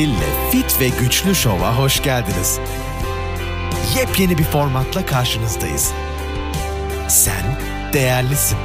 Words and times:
Hil'le 0.00 0.50
Fit 0.50 0.80
ve 0.80 0.88
Güçlü 0.88 1.34
Şov'a 1.34 1.78
hoş 1.78 2.02
geldiniz. 2.02 2.58
Yepyeni 3.96 4.38
bir 4.38 4.44
formatla 4.44 5.06
karşınızdayız. 5.06 5.92
Sen 7.08 7.58
değerlisin. 7.92 8.58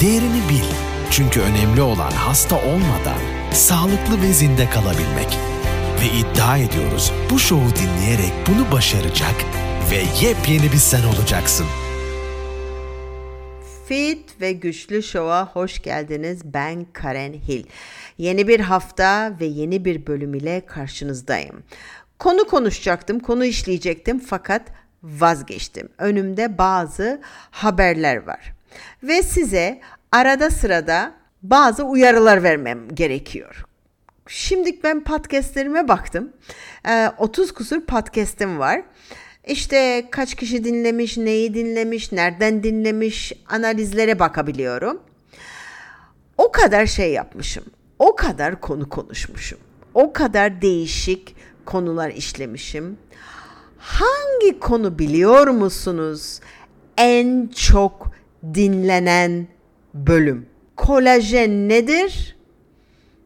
Değerini 0.00 0.48
bil. 0.48 0.64
Çünkü 1.10 1.40
önemli 1.40 1.82
olan 1.82 2.10
hasta 2.10 2.56
olmadan 2.56 3.18
sağlıklı 3.52 4.22
ve 4.22 4.32
zinde 4.32 4.70
kalabilmek. 4.70 5.38
Ve 6.00 6.18
iddia 6.18 6.58
ediyoruz 6.58 7.12
bu 7.30 7.38
şovu 7.38 7.68
dinleyerek 7.76 8.32
bunu 8.48 8.72
başaracak 8.72 9.34
ve 9.90 10.26
yepyeni 10.26 10.72
bir 10.72 10.78
sen 10.78 11.02
olacaksın. 11.02 11.66
Fit 13.92 14.40
ve 14.40 14.52
Güçlü 14.52 15.02
Show'a 15.02 15.46
hoş 15.46 15.82
geldiniz. 15.82 16.40
Ben 16.44 16.86
Karen 16.92 17.32
Hill. 17.32 17.66
Yeni 18.18 18.48
bir 18.48 18.60
hafta 18.60 19.32
ve 19.40 19.44
yeni 19.44 19.84
bir 19.84 20.06
bölüm 20.06 20.34
ile 20.34 20.66
karşınızdayım. 20.66 21.62
Konu 22.18 22.44
konuşacaktım, 22.44 23.20
konu 23.20 23.44
işleyecektim 23.44 24.18
fakat 24.18 24.62
vazgeçtim. 25.02 25.88
Önümde 25.98 26.58
bazı 26.58 27.20
haberler 27.50 28.16
var. 28.26 28.52
Ve 29.02 29.22
size 29.22 29.80
arada 30.12 30.50
sırada 30.50 31.14
bazı 31.42 31.84
uyarılar 31.84 32.42
vermem 32.42 32.88
gerekiyor. 32.94 33.64
Şimdi 34.26 34.82
ben 34.84 35.04
podcastlerime 35.04 35.88
baktım. 35.88 36.32
30 37.18 37.50
ee, 37.50 37.54
kusur 37.54 37.80
podcast'im 37.86 38.58
var. 38.58 38.82
İşte 39.46 40.08
kaç 40.10 40.34
kişi 40.34 40.64
dinlemiş, 40.64 41.16
neyi 41.16 41.54
dinlemiş, 41.54 42.12
nereden 42.12 42.62
dinlemiş 42.62 43.32
analizlere 43.46 44.18
bakabiliyorum. 44.18 45.00
O 46.38 46.52
kadar 46.52 46.86
şey 46.86 47.12
yapmışım. 47.12 47.64
O 47.98 48.16
kadar 48.16 48.60
konu 48.60 48.88
konuşmuşum. 48.88 49.58
O 49.94 50.12
kadar 50.12 50.62
değişik 50.62 51.36
konular 51.64 52.10
işlemişim. 52.10 52.98
Hangi 53.78 54.60
konu 54.60 54.98
biliyor 54.98 55.46
musunuz? 55.46 56.40
En 56.96 57.46
çok 57.46 58.12
dinlenen 58.54 59.46
bölüm. 59.94 60.46
Kolajen 60.76 61.68
nedir? 61.68 62.36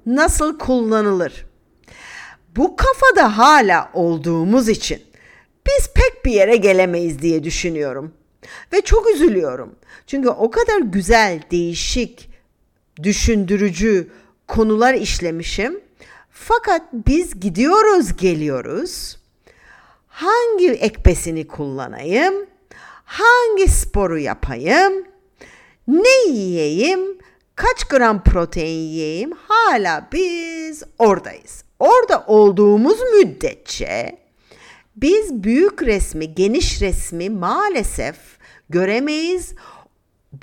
Nasıl 0.06 0.58
kullanılır? 0.58 1.46
Bu 2.56 2.76
kafada 2.76 3.38
hala 3.38 3.90
olduğumuz 3.94 4.68
için 4.68 5.05
biz 5.66 5.90
pek 5.94 6.24
bir 6.24 6.32
yere 6.32 6.56
gelemeyiz 6.56 7.22
diye 7.22 7.44
düşünüyorum. 7.44 8.14
Ve 8.72 8.80
çok 8.80 9.10
üzülüyorum. 9.10 9.74
Çünkü 10.06 10.28
o 10.28 10.50
kadar 10.50 10.80
güzel, 10.80 11.42
değişik, 11.50 12.30
düşündürücü 13.02 14.10
konular 14.48 14.94
işlemişim. 14.94 15.80
Fakat 16.30 16.82
biz 16.92 17.40
gidiyoruz, 17.40 18.16
geliyoruz. 18.16 19.18
Hangi 20.08 20.70
ekbesini 20.70 21.46
kullanayım? 21.48 22.34
Hangi 23.04 23.68
sporu 23.68 24.18
yapayım? 24.18 25.04
Ne 25.88 26.32
yiyeyim? 26.32 27.18
Kaç 27.54 27.84
gram 27.84 28.24
protein 28.24 28.80
yiyeyim? 28.80 29.32
Hala 29.48 30.08
biz 30.12 30.82
oradayız. 30.98 31.64
Orada 31.78 32.24
olduğumuz 32.26 32.98
müddetçe 33.00 34.18
biz 34.96 35.42
büyük 35.42 35.82
resmi, 35.82 36.34
geniş 36.34 36.82
resmi 36.82 37.30
maalesef 37.30 38.16
göremeyiz. 38.70 39.54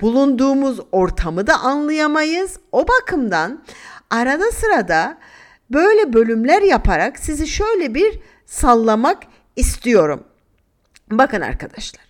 Bulunduğumuz 0.00 0.80
ortamı 0.92 1.46
da 1.46 1.58
anlayamayız. 1.60 2.58
O 2.72 2.88
bakımdan 2.88 3.64
arada 4.10 4.50
sırada 4.52 5.18
böyle 5.70 6.12
bölümler 6.12 6.62
yaparak 6.62 7.18
sizi 7.18 7.46
şöyle 7.46 7.94
bir 7.94 8.18
sallamak 8.46 9.22
istiyorum. 9.56 10.24
Bakın 11.10 11.40
arkadaşlar. 11.40 12.04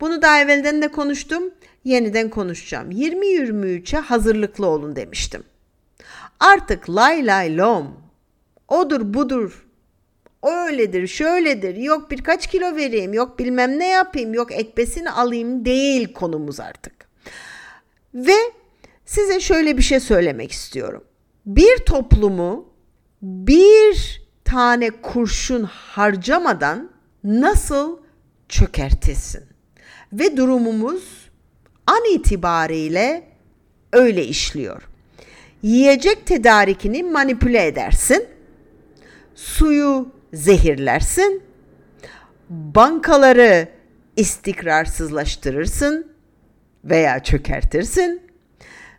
Bunu 0.00 0.22
daha 0.22 0.40
evvelden 0.40 0.82
de 0.82 0.88
konuştum. 0.88 1.42
Yeniden 1.84 2.30
konuşacağım. 2.30 2.90
20-23'e 2.90 3.98
hazırlıklı 3.98 4.66
olun 4.66 4.96
demiştim. 4.96 5.42
Artık 6.40 6.90
lay 6.90 7.26
lay 7.26 7.56
lom, 7.56 7.96
odur 8.68 9.14
budur 9.14 9.69
öyledir, 10.42 11.06
şöyledir, 11.06 11.76
yok 11.76 12.10
birkaç 12.10 12.46
kilo 12.46 12.76
vereyim, 12.76 13.14
yok 13.14 13.38
bilmem 13.38 13.78
ne 13.78 13.88
yapayım, 13.88 14.34
yok 14.34 14.52
ekbesini 14.52 15.10
alayım 15.10 15.64
değil 15.64 16.12
konumuz 16.12 16.60
artık. 16.60 16.92
Ve 18.14 18.36
size 19.04 19.40
şöyle 19.40 19.76
bir 19.76 19.82
şey 19.82 20.00
söylemek 20.00 20.52
istiyorum. 20.52 21.04
Bir 21.46 21.76
toplumu 21.76 22.68
bir 23.22 24.22
tane 24.44 24.90
kurşun 24.90 25.62
harcamadan 25.64 26.90
nasıl 27.24 27.98
çökertesin? 28.48 29.44
Ve 30.12 30.36
durumumuz 30.36 31.30
an 31.86 32.04
itibariyle 32.14 33.22
öyle 33.92 34.24
işliyor. 34.24 34.82
Yiyecek 35.62 36.26
tedarikini 36.26 37.02
manipüle 37.02 37.66
edersin. 37.66 38.28
Suyu 39.34 40.08
zehirlersin. 40.32 41.42
Bankaları 42.50 43.68
istikrarsızlaştırırsın 44.16 46.12
veya 46.84 47.22
çökertirsin. 47.22 48.22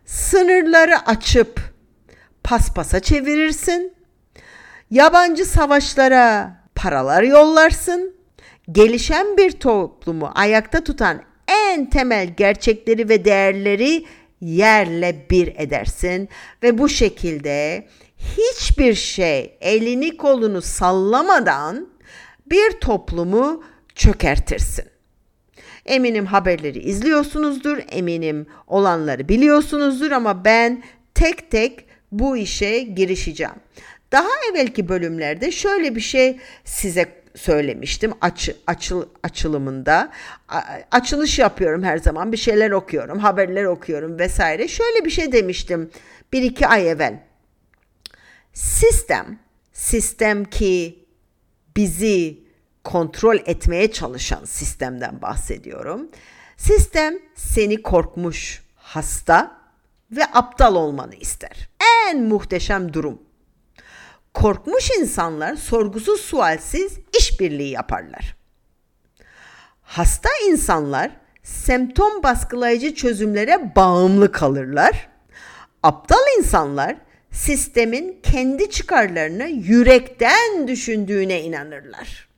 Sınırları 0.04 0.98
açıp 0.98 1.60
paspasa 2.44 3.00
çevirirsin. 3.00 3.94
Yabancı 4.90 5.44
savaşlara 5.44 6.56
paralar 6.74 7.22
yollarsın. 7.22 8.14
Gelişen 8.72 9.36
bir 9.36 9.50
toplumu 9.50 10.30
ayakta 10.34 10.84
tutan 10.84 11.22
en 11.48 11.90
temel 11.90 12.34
gerçekleri 12.36 13.08
ve 13.08 13.24
değerleri 13.24 14.06
yerle 14.40 15.26
bir 15.30 15.52
edersin 15.56 16.28
ve 16.62 16.78
bu 16.78 16.88
şekilde 16.88 17.86
hiçbir 18.38 18.94
şey 18.94 19.58
elini 19.60 20.16
kolunu 20.16 20.62
sallamadan 20.62 21.88
bir 22.46 22.70
toplumu 22.70 23.64
çökertirsin. 23.94 24.84
Eminim 25.86 26.26
haberleri 26.26 26.78
izliyorsunuzdur, 26.78 27.78
eminim 27.90 28.46
olanları 28.66 29.28
biliyorsunuzdur 29.28 30.10
ama 30.10 30.44
ben 30.44 30.82
tek 31.14 31.50
tek 31.50 31.84
bu 32.12 32.36
işe 32.36 32.78
girişeceğim. 32.78 33.54
Daha 34.12 34.28
evvelki 34.50 34.88
bölümlerde 34.88 35.50
şöyle 35.50 35.94
bir 35.94 36.00
şey 36.00 36.40
size 36.64 37.22
söylemiştim 37.34 38.12
aç, 38.20 38.50
açıl, 38.66 39.06
açılımında. 39.22 40.10
A, 40.48 40.60
açılış 40.90 41.38
yapıyorum 41.38 41.82
her 41.82 41.98
zaman 41.98 42.32
bir 42.32 42.36
şeyler 42.36 42.70
okuyorum, 42.70 43.18
haberler 43.18 43.64
okuyorum 43.64 44.18
vesaire. 44.18 44.68
Şöyle 44.68 45.04
bir 45.04 45.10
şey 45.10 45.32
demiştim 45.32 45.90
bir 46.32 46.42
iki 46.42 46.66
ay 46.66 46.90
evvel. 46.90 47.31
Sistem, 48.52 49.38
sistem 49.72 50.44
ki 50.44 51.04
bizi 51.76 52.42
kontrol 52.84 53.36
etmeye 53.46 53.92
çalışan 53.92 54.44
sistemden 54.44 55.22
bahsediyorum. 55.22 56.08
Sistem 56.56 57.18
seni 57.34 57.82
korkmuş, 57.82 58.62
hasta 58.76 59.62
ve 60.10 60.24
aptal 60.24 60.74
olmanı 60.74 61.14
ister. 61.14 61.68
En 62.10 62.22
muhteşem 62.22 62.92
durum. 62.92 63.22
Korkmuş 64.34 64.90
insanlar 64.90 65.56
sorgusuz 65.56 66.20
sualsiz 66.20 66.98
işbirliği 67.18 67.70
yaparlar. 67.70 68.36
Hasta 69.82 70.28
insanlar 70.48 71.10
semptom 71.42 72.22
baskılayıcı 72.22 72.94
çözümlere 72.94 73.76
bağımlı 73.76 74.32
kalırlar. 74.32 75.08
Aptal 75.82 76.38
insanlar 76.38 76.96
sistemin 77.32 78.20
kendi 78.22 78.70
çıkarlarını 78.70 79.44
yürekten 79.48 80.68
düşündüğüne 80.68 81.42
inanırlar. 81.42 82.28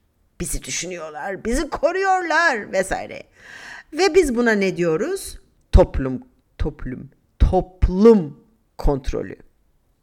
Bizi 0.41 0.63
düşünüyorlar, 0.63 1.45
bizi 1.45 1.71
koruyorlar 1.71 2.73
vesaire. 2.73 3.23
Ve 3.93 4.15
biz 4.15 4.37
buna 4.37 4.53
ne 4.53 4.77
diyoruz? 4.77 5.39
Toplum, 5.73 6.23
toplum, 6.59 7.11
toplum 7.39 8.41
kontrolü. 8.79 9.37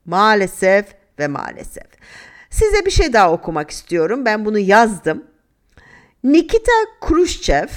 Maalesef 0.05 0.85
ve 1.19 1.27
maalesef. 1.27 1.87
Size 2.49 2.85
bir 2.85 2.91
şey 2.91 3.13
daha 3.13 3.31
okumak 3.31 3.71
istiyorum. 3.71 4.25
Ben 4.25 4.45
bunu 4.45 4.59
yazdım. 4.59 5.25
Nikita 6.23 6.71
Khrushchev 7.01 7.67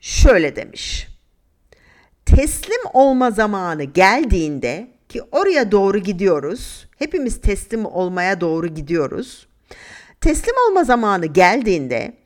şöyle 0.00 0.56
demiş. 0.56 1.08
Teslim 2.26 2.80
olma 2.92 3.30
zamanı 3.30 3.84
geldiğinde 3.84 4.99
ki 5.10 5.22
oraya 5.32 5.72
doğru 5.72 5.98
gidiyoruz. 5.98 6.88
Hepimiz 6.98 7.40
teslim 7.40 7.86
olmaya 7.86 8.40
doğru 8.40 8.66
gidiyoruz. 8.66 9.46
Teslim 10.20 10.54
olma 10.68 10.84
zamanı 10.84 11.26
geldiğinde 11.26 12.16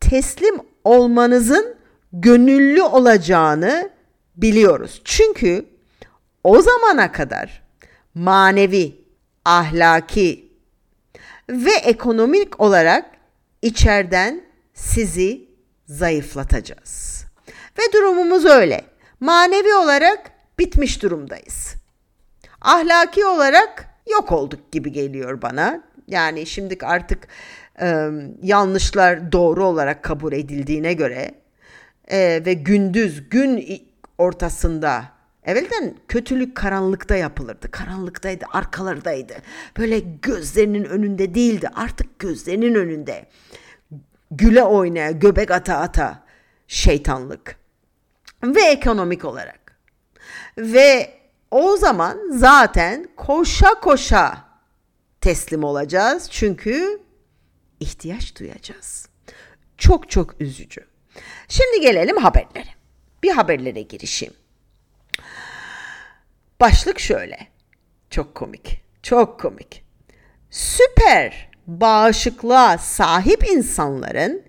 teslim 0.00 0.56
olmanızın 0.84 1.76
gönüllü 2.12 2.82
olacağını 2.82 3.90
biliyoruz. 4.36 5.02
Çünkü 5.04 5.66
o 6.44 6.62
zamana 6.62 7.12
kadar 7.12 7.62
manevi, 8.14 8.94
ahlaki, 9.44 10.50
ve 11.50 11.72
ekonomik 11.72 12.60
olarak 12.60 13.04
içeriden 13.62 14.42
sizi 14.74 15.48
zayıflatacağız. 15.86 17.24
Ve 17.78 17.92
durumumuz 17.92 18.44
öyle. 18.44 18.84
Manevi 19.20 19.74
olarak 19.74 20.30
bitmiş 20.58 21.02
durumdayız. 21.02 21.79
Ahlaki 22.60 23.24
olarak 23.24 23.86
yok 24.10 24.32
olduk 24.32 24.72
gibi 24.72 24.92
geliyor 24.92 25.42
bana. 25.42 25.82
Yani 26.08 26.46
şimdi 26.46 26.78
artık 26.82 27.28
e, 27.82 28.08
yanlışlar 28.42 29.32
doğru 29.32 29.64
olarak 29.64 30.02
kabul 30.02 30.32
edildiğine 30.32 30.92
göre 30.92 31.34
e, 32.10 32.42
ve 32.46 32.52
gündüz 32.52 33.28
gün 33.28 33.82
ortasında 34.18 35.04
evvelden 35.44 35.94
kötülük 36.08 36.56
karanlıkta 36.56 37.16
yapılırdı. 37.16 37.70
Karanlıktaydı, 37.70 38.44
arkalardaydı. 38.52 39.34
Böyle 39.78 40.00
gözlerinin 40.00 40.84
önünde 40.84 41.34
değildi. 41.34 41.68
Artık 41.74 42.18
gözlerinin 42.18 42.74
önünde. 42.74 43.26
Güle 44.30 44.62
oynaya, 44.62 45.10
göbek 45.10 45.50
ata 45.50 45.76
ata 45.76 46.22
şeytanlık. 46.68 47.56
Ve 48.44 48.62
ekonomik 48.62 49.24
olarak. 49.24 49.78
Ve 50.58 51.19
o 51.50 51.76
zaman 51.76 52.18
zaten 52.30 53.08
koşa 53.16 53.74
koşa 53.80 54.44
teslim 55.20 55.64
olacağız. 55.64 56.28
Çünkü 56.30 57.00
ihtiyaç 57.80 58.38
duyacağız. 58.38 59.08
Çok 59.78 60.10
çok 60.10 60.40
üzücü. 60.40 60.86
Şimdi 61.48 61.80
gelelim 61.80 62.16
haberlere. 62.16 62.68
Bir 63.22 63.30
haberlere 63.30 63.82
girişeyim. 63.82 64.34
Başlık 66.60 67.00
şöyle. 67.00 67.38
Çok 68.10 68.34
komik. 68.34 68.80
Çok 69.02 69.40
komik. 69.40 69.84
Süper 70.50 71.50
bağışıklığa 71.66 72.78
sahip 72.78 73.50
insanların 73.50 74.42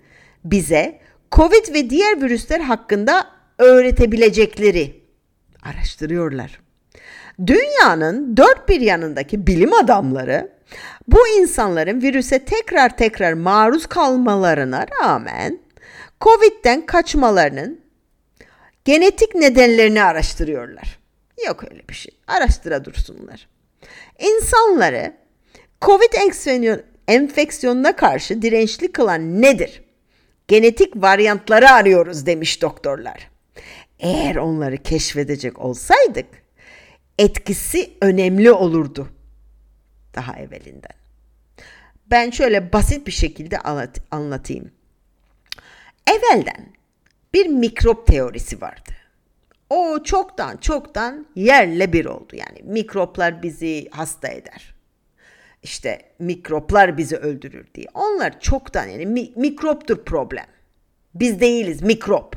bize 0.43 1.01
Covid 1.31 1.73
ve 1.73 1.89
diğer 1.89 2.21
virüsler 2.21 2.59
hakkında 2.59 3.31
öğretebilecekleri 3.57 5.03
araştırıyorlar. 5.63 6.61
Dünyanın 7.47 8.37
dört 8.37 8.69
bir 8.69 8.81
yanındaki 8.81 9.47
bilim 9.47 9.73
adamları 9.73 10.51
bu 11.07 11.27
insanların 11.27 12.01
virüse 12.01 12.45
tekrar 12.45 12.97
tekrar 12.97 13.33
maruz 13.33 13.87
kalmalarına 13.87 14.85
rağmen 15.01 15.59
Covid'den 16.21 16.85
kaçmalarının 16.85 17.81
genetik 18.85 19.35
nedenlerini 19.35 20.03
araştırıyorlar. 20.03 20.99
Yok 21.47 21.63
öyle 21.71 21.87
bir 21.89 21.93
şey. 21.93 22.17
Araştıra 22.27 22.85
dursunlar. 22.85 23.47
İnsanları 24.19 25.13
Covid 25.81 26.13
enfeksiyonuna 27.07 27.95
karşı 27.95 28.41
dirençli 28.41 28.91
kılan 28.91 29.41
nedir? 29.41 29.83
Genetik 30.47 30.95
varyantları 30.95 31.69
arıyoruz 31.69 32.25
demiş 32.25 32.61
doktorlar. 32.61 33.31
Eğer 33.99 34.35
onları 34.35 34.77
keşfedecek 34.77 35.59
olsaydık 35.59 36.40
etkisi 37.21 37.93
önemli 38.01 38.51
olurdu 38.51 39.09
daha 40.15 40.39
evvelinden. 40.39 40.95
Ben 42.11 42.29
şöyle 42.29 42.73
basit 42.73 43.07
bir 43.07 43.11
şekilde 43.11 43.59
anlatayım. 44.11 44.71
Evvelden 46.07 46.73
bir 47.33 47.47
mikrop 47.47 48.07
teorisi 48.07 48.61
vardı. 48.61 48.91
O 49.69 50.03
çoktan 50.03 50.57
çoktan 50.57 51.27
yerle 51.35 51.93
bir 51.93 52.05
oldu. 52.05 52.35
Yani 52.35 52.61
mikroplar 52.63 53.43
bizi 53.43 53.89
hasta 53.91 54.27
eder. 54.27 54.75
İşte 55.63 56.01
mikroplar 56.19 56.97
bizi 56.97 57.17
öldürür 57.17 57.67
diye. 57.75 57.87
Onlar 57.93 58.39
çoktan 58.39 58.85
yani 58.85 59.05
mi, 59.05 59.31
mikroptur 59.35 60.05
problem. 60.05 60.47
Biz 61.15 61.39
değiliz 61.39 61.81
mikrop. 61.81 62.35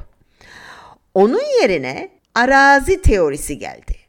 Onun 1.15 1.61
yerine 1.63 2.11
arazi 2.35 3.03
teorisi 3.03 3.59
geldi. 3.59 4.04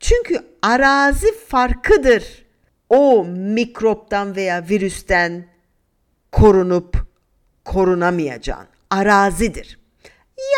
Çünkü 0.00 0.46
arazi 0.62 1.38
farkıdır 1.38 2.46
o 2.88 3.24
mikroptan 3.24 4.36
veya 4.36 4.68
virüsten 4.68 5.46
korunup 6.32 6.96
korunamayacağın 7.64 8.66
arazidir. 8.90 9.80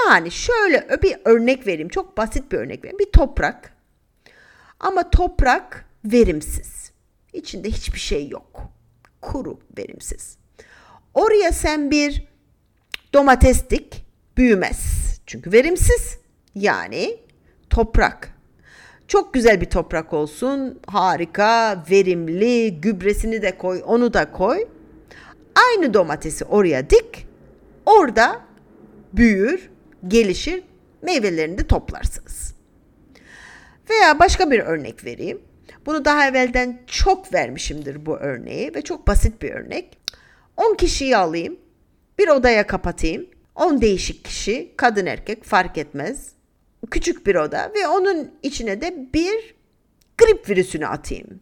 Yani 0.06 0.30
şöyle 0.30 1.02
bir 1.02 1.16
örnek 1.24 1.66
vereyim. 1.66 1.88
Çok 1.88 2.16
basit 2.16 2.52
bir 2.52 2.58
örnek 2.58 2.84
vereyim. 2.84 2.98
Bir 2.98 3.12
toprak. 3.12 3.76
Ama 4.80 5.10
toprak 5.10 5.86
verimsiz. 6.04 6.92
İçinde 7.32 7.68
hiçbir 7.68 7.98
şey 7.98 8.28
yok. 8.28 8.62
Kuru, 9.20 9.60
verimsiz. 9.78 10.36
Oraya 11.14 11.52
sen 11.52 11.90
bir 11.90 12.28
domates 13.12 13.70
dik, 13.70 14.04
büyümez. 14.36 15.02
Çünkü 15.26 15.52
verimsiz. 15.52 16.18
Yani 16.54 17.16
toprak. 17.70 18.31
Çok 19.12 19.35
güzel 19.35 19.61
bir 19.61 19.70
toprak 19.70 20.12
olsun. 20.12 20.81
Harika, 20.87 21.85
verimli, 21.91 22.81
gübresini 22.81 23.43
de 23.43 23.59
koy, 23.59 23.82
onu 23.87 24.14
da 24.14 24.32
koy. 24.32 24.69
Aynı 25.55 25.94
domatesi 25.94 26.44
oraya 26.44 26.91
dik. 26.91 27.26
Orada 27.87 28.41
büyür, 29.12 29.70
gelişir, 30.09 30.64
meyvelerini 31.03 31.59
de 31.59 31.67
toplarsınız. 31.67 32.55
Veya 33.91 34.19
başka 34.19 34.50
bir 34.50 34.61
örnek 34.61 35.05
vereyim. 35.05 35.41
Bunu 35.87 36.05
daha 36.05 36.29
evvelden 36.29 36.82
çok 36.87 37.35
vermişimdir 37.35 38.06
bu 38.06 38.17
örneği 38.17 38.75
ve 38.75 38.82
çok 38.82 39.06
basit 39.06 39.43
bir 39.43 39.50
örnek. 39.50 39.99
10 40.56 40.75
kişiyi 40.75 41.17
alayım, 41.17 41.56
bir 42.19 42.29
odaya 42.29 42.67
kapatayım. 42.67 43.26
10 43.55 43.81
değişik 43.81 44.25
kişi, 44.25 44.73
kadın 44.76 45.06
erkek 45.06 45.44
fark 45.44 45.79
etmez. 45.79 46.32
Küçük 46.90 47.26
bir 47.26 47.34
oda 47.34 47.73
ve 47.75 47.88
onun 47.88 48.31
içine 48.43 48.81
de 48.81 49.08
bir 49.14 49.55
grip 50.19 50.50
virüsünü 50.50 50.87
atayım. 50.87 51.40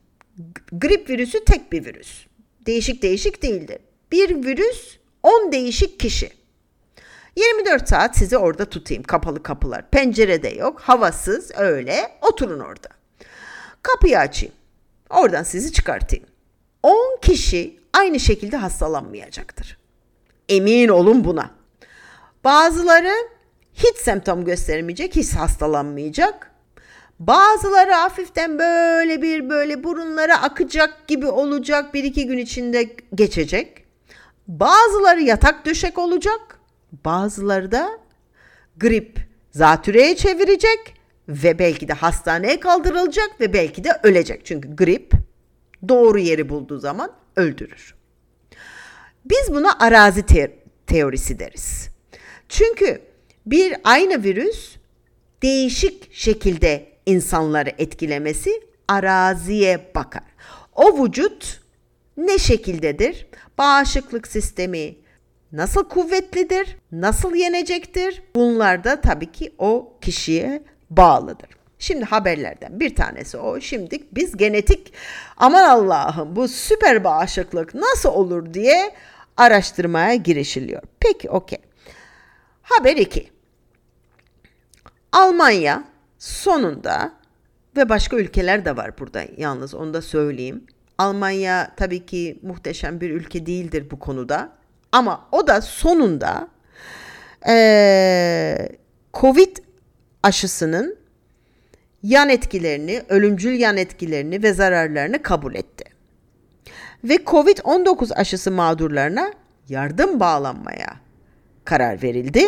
Grip 0.73 1.11
virüsü 1.11 1.45
tek 1.45 1.73
bir 1.73 1.85
virüs. 1.85 2.27
Değişik 2.67 3.03
değişik 3.03 3.43
değildir. 3.43 3.79
Bir 4.13 4.45
virüs 4.45 4.99
10 5.23 5.53
değişik 5.53 6.01
kişi. 6.01 6.31
24 7.37 7.89
saat 7.89 8.17
sizi 8.17 8.39
orada 8.39 8.65
tutayım. 8.65 9.03
Kapalı 9.03 9.43
kapılar. 9.43 9.91
Pencerede 9.91 10.49
yok. 10.49 10.81
Havasız 10.81 11.51
öyle. 11.57 12.19
Oturun 12.23 12.61
orada. 12.61 12.89
Kapıyı 13.83 14.19
açayım. 14.19 14.55
Oradan 15.11 15.43
sizi 15.43 15.73
çıkartayım. 15.73 16.27
10 16.83 17.19
kişi 17.23 17.81
aynı 17.93 18.21
şekilde 18.21 18.57
hastalanmayacaktır. 18.57 19.79
Emin 20.49 20.88
olun 20.88 21.25
buna. 21.25 21.50
Bazıları 22.45 23.12
hiç 23.85 23.97
semptom 23.97 24.45
göstermeyecek, 24.45 25.17
hiç 25.17 25.33
hastalanmayacak. 25.33 26.51
Bazıları 27.19 27.93
hafiften 27.93 28.59
böyle 28.59 29.23
bir 29.23 29.51
böyle 29.51 29.85
burunlara 29.85 30.43
akacak 30.43 31.09
gibi 31.09 31.27
olacak 31.27 31.95
bir 31.95 32.05
iki 32.05 32.27
gün 32.27 32.39
içinde 32.39 32.97
geçecek. 33.15 33.85
Bazıları 34.49 35.23
yatak 35.23 35.67
döşek 35.67 35.99
olacak. 35.99 36.61
Bazıları 37.05 37.73
da 37.73 37.91
grip 38.77 39.19
zatürreye 39.51 40.17
çevirecek 40.17 40.95
ve 41.29 41.59
belki 41.59 41.89
de 41.89 41.93
hastaneye 41.93 42.61
kaldırılacak 42.61 43.41
ve 43.41 43.53
belki 43.53 43.85
de 43.85 44.01
ölecek. 44.03 44.45
Çünkü 44.45 44.77
grip 44.77 45.13
doğru 45.89 46.19
yeri 46.19 46.49
bulduğu 46.49 46.79
zaman 46.79 47.13
öldürür. 47.37 47.95
Biz 49.25 49.55
buna 49.55 49.79
arazi 49.79 50.27
te- 50.27 50.59
teorisi 50.87 51.39
deriz. 51.39 51.89
Çünkü 52.49 53.10
bir 53.47 53.76
aynı 53.85 54.23
virüs 54.23 54.76
değişik 55.42 56.14
şekilde 56.14 56.87
insanları 57.06 57.73
etkilemesi 57.78 58.50
araziye 58.88 59.90
bakar. 59.94 60.23
O 60.75 61.04
vücut 61.04 61.61
ne 62.16 62.38
şekildedir? 62.38 63.26
Bağışıklık 63.59 64.28
sistemi, 64.28 64.97
nasıl 65.52 65.88
kuvvetlidir, 65.88 66.76
nasıl 66.92 67.35
yenecektir? 67.35 68.23
Bunlar 68.35 68.85
da 68.85 69.00
tabii 69.00 69.32
ki 69.32 69.54
o 69.59 69.92
kişiye 70.00 70.62
bağlıdır. 70.90 71.49
Şimdi 71.78 72.04
haberlerden 72.04 72.80
bir 72.80 72.94
tanesi 72.94 73.37
o. 73.37 73.61
Şimdi 73.61 73.99
biz 74.12 74.37
genetik 74.37 74.92
aman 75.37 75.68
Allah'ım 75.68 76.37
bu 76.37 76.49
süper 76.49 77.04
bağışıklık 77.04 77.75
nasıl 77.75 78.09
olur 78.09 78.54
diye 78.54 78.90
araştırmaya 79.37 80.14
girişiliyor. 80.14 80.82
Peki 81.00 81.30
okey. 81.30 81.59
Haber 82.71 82.97
2. 82.97 83.31
Almanya 85.12 85.85
sonunda 86.19 87.12
ve 87.77 87.89
başka 87.89 88.17
ülkeler 88.17 88.65
de 88.65 88.77
var 88.77 88.99
burada 88.99 89.23
yalnız 89.37 89.75
onu 89.75 89.95
da 89.95 90.03
söyleyeyim. 90.03 90.65
Almanya 90.99 91.73
tabii 91.77 92.07
ki 92.07 92.39
muhteşem 92.43 93.00
bir 93.00 93.11
ülke 93.11 93.47
değildir 93.47 93.91
bu 93.91 93.99
konuda. 93.99 94.53
Ama 94.93 95.29
o 95.33 95.47
da 95.47 95.61
sonunda 95.61 96.49
e, 97.49 98.69
Covid 99.15 99.57
aşısının 100.23 100.97
yan 102.03 102.29
etkilerini, 102.29 103.03
ölümcül 103.09 103.59
yan 103.59 103.77
etkilerini 103.77 104.43
ve 104.43 104.53
zararlarını 104.53 105.23
kabul 105.23 105.55
etti. 105.55 105.85
ve 107.05 107.15
Covid-19 107.15 108.15
aşısı 108.15 108.50
mağdurlarına 108.50 109.33
yardım 109.69 110.21
bağlanmaya 110.21 111.10
karar 111.64 112.02
verildi 112.02 112.45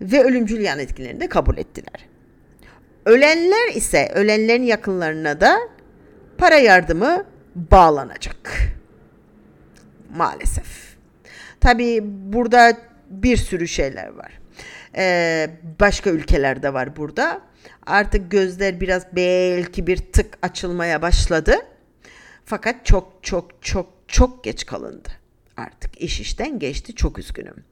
ve 0.00 0.24
ölümcül 0.24 0.60
yan 0.60 0.78
etkilerini 0.78 1.20
de 1.20 1.28
kabul 1.28 1.58
ettiler. 1.58 2.06
Ölenler 3.04 3.74
ise 3.74 4.10
ölenlerin 4.14 4.62
yakınlarına 4.62 5.40
da 5.40 5.58
para 6.38 6.56
yardımı 6.56 7.24
bağlanacak. 7.54 8.52
Maalesef. 10.16 10.96
Tabii 11.60 12.00
burada 12.04 12.78
bir 13.10 13.36
sürü 13.36 13.68
şeyler 13.68 14.08
var. 14.08 14.40
Ee, 14.96 15.50
başka 15.80 16.10
ülkelerde 16.10 16.74
var 16.74 16.96
burada. 16.96 17.40
Artık 17.86 18.30
gözler 18.30 18.80
biraz 18.80 19.06
belki 19.16 19.86
bir 19.86 19.96
tık 19.96 20.38
açılmaya 20.42 21.02
başladı. 21.02 21.54
Fakat 22.44 22.86
çok 22.86 23.12
çok 23.22 23.62
çok 23.62 23.92
çok 24.08 24.44
geç 24.44 24.66
kalındı. 24.66 25.08
Artık 25.56 26.00
iş 26.00 26.20
işten 26.20 26.58
geçti. 26.58 26.94
Çok 26.94 27.18
üzgünüm. 27.18 27.64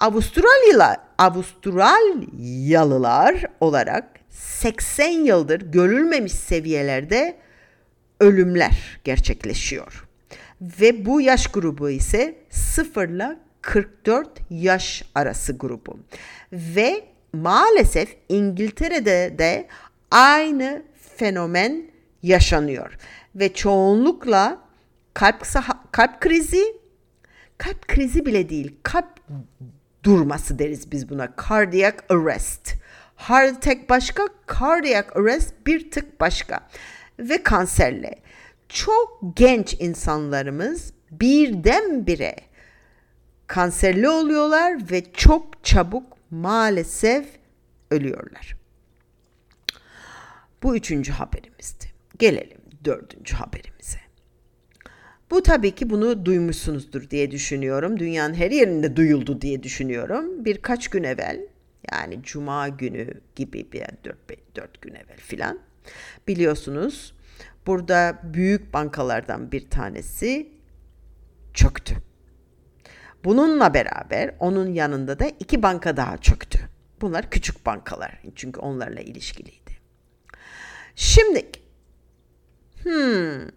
Avustralyalılar, 0.00 0.96
Avustralyalılar 1.18 3.44
olarak 3.60 4.04
80 4.30 5.08
yıldır 5.08 5.60
görülmemiş 5.60 6.32
seviyelerde 6.32 7.36
ölümler 8.20 9.00
gerçekleşiyor. 9.04 10.08
Ve 10.60 11.06
bu 11.06 11.20
yaş 11.20 11.46
grubu 11.46 11.90
ise 11.90 12.34
0 12.50 13.08
ile 13.08 13.36
44 13.62 14.28
yaş 14.50 15.02
arası 15.14 15.58
grubu. 15.58 15.98
Ve 16.52 17.04
maalesef 17.32 18.16
İngiltere'de 18.28 19.34
de 19.38 19.68
aynı 20.10 20.82
fenomen 21.16 21.90
yaşanıyor. 22.22 22.98
Ve 23.34 23.54
çoğunlukla 23.54 24.58
kalp, 25.14 25.46
kalp 25.92 26.20
krizi, 26.20 26.76
kalp 27.64 27.88
krizi 27.88 28.26
bile 28.26 28.48
değil, 28.48 28.76
kalp 28.82 29.20
durması 30.02 30.58
deriz 30.58 30.92
biz 30.92 31.08
buna. 31.08 31.28
Cardiac 31.48 31.96
arrest. 32.08 32.74
Heart 33.16 33.56
attack 33.56 33.90
başka, 33.90 34.22
cardiac 34.60 35.08
arrest 35.14 35.54
bir 35.66 35.90
tık 35.90 36.20
başka. 36.20 36.68
Ve 37.18 37.42
kanserle. 37.42 38.14
Çok 38.68 39.20
genç 39.36 39.76
insanlarımız 39.80 40.92
birdenbire 41.10 42.36
kanserli 43.46 44.08
oluyorlar 44.08 44.90
ve 44.90 45.12
çok 45.12 45.64
çabuk 45.64 46.16
maalesef 46.30 47.26
ölüyorlar. 47.90 48.56
Bu 50.62 50.76
üçüncü 50.76 51.12
haberimizdi. 51.12 51.86
Gelelim 52.18 52.60
dördüncü 52.84 53.36
haberimize. 53.36 54.03
Bu 55.30 55.42
tabii 55.42 55.74
ki 55.74 55.90
bunu 55.90 56.26
duymuşsunuzdur 56.26 57.10
diye 57.10 57.30
düşünüyorum. 57.30 57.98
Dünyanın 58.00 58.34
her 58.34 58.50
yerinde 58.50 58.96
duyuldu 58.96 59.40
diye 59.40 59.62
düşünüyorum. 59.62 60.44
Birkaç 60.44 60.88
gün 60.88 61.04
evvel 61.04 61.40
yani 61.92 62.22
cuma 62.22 62.68
günü 62.68 63.20
gibi 63.36 63.72
bir 63.72 63.84
4, 64.04 64.56
4 64.56 64.82
gün 64.82 64.94
evvel 64.94 65.16
filan 65.16 65.60
biliyorsunuz 66.28 67.14
burada 67.66 68.20
büyük 68.24 68.72
bankalardan 68.72 69.52
bir 69.52 69.70
tanesi 69.70 70.48
çöktü. 71.54 71.94
Bununla 73.24 73.74
beraber 73.74 74.34
onun 74.38 74.72
yanında 74.72 75.18
da 75.18 75.26
iki 75.40 75.62
banka 75.62 75.96
daha 75.96 76.18
çöktü. 76.18 76.58
Bunlar 77.00 77.30
küçük 77.30 77.66
bankalar 77.66 78.22
çünkü 78.34 78.60
onlarla 78.60 79.00
ilişkiliydi. 79.00 79.70
Şimdi 80.94 81.46
hmm, 82.82 83.48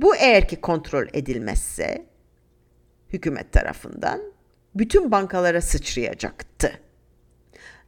bu 0.00 0.16
eğer 0.16 0.48
ki 0.48 0.60
kontrol 0.60 1.06
edilmezse 1.12 2.06
hükümet 3.08 3.52
tarafından 3.52 4.20
bütün 4.74 5.10
bankalara 5.10 5.60
sıçrayacaktı. 5.60 6.72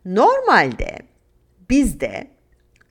Normalde 0.05 0.99
bizde 1.71 2.31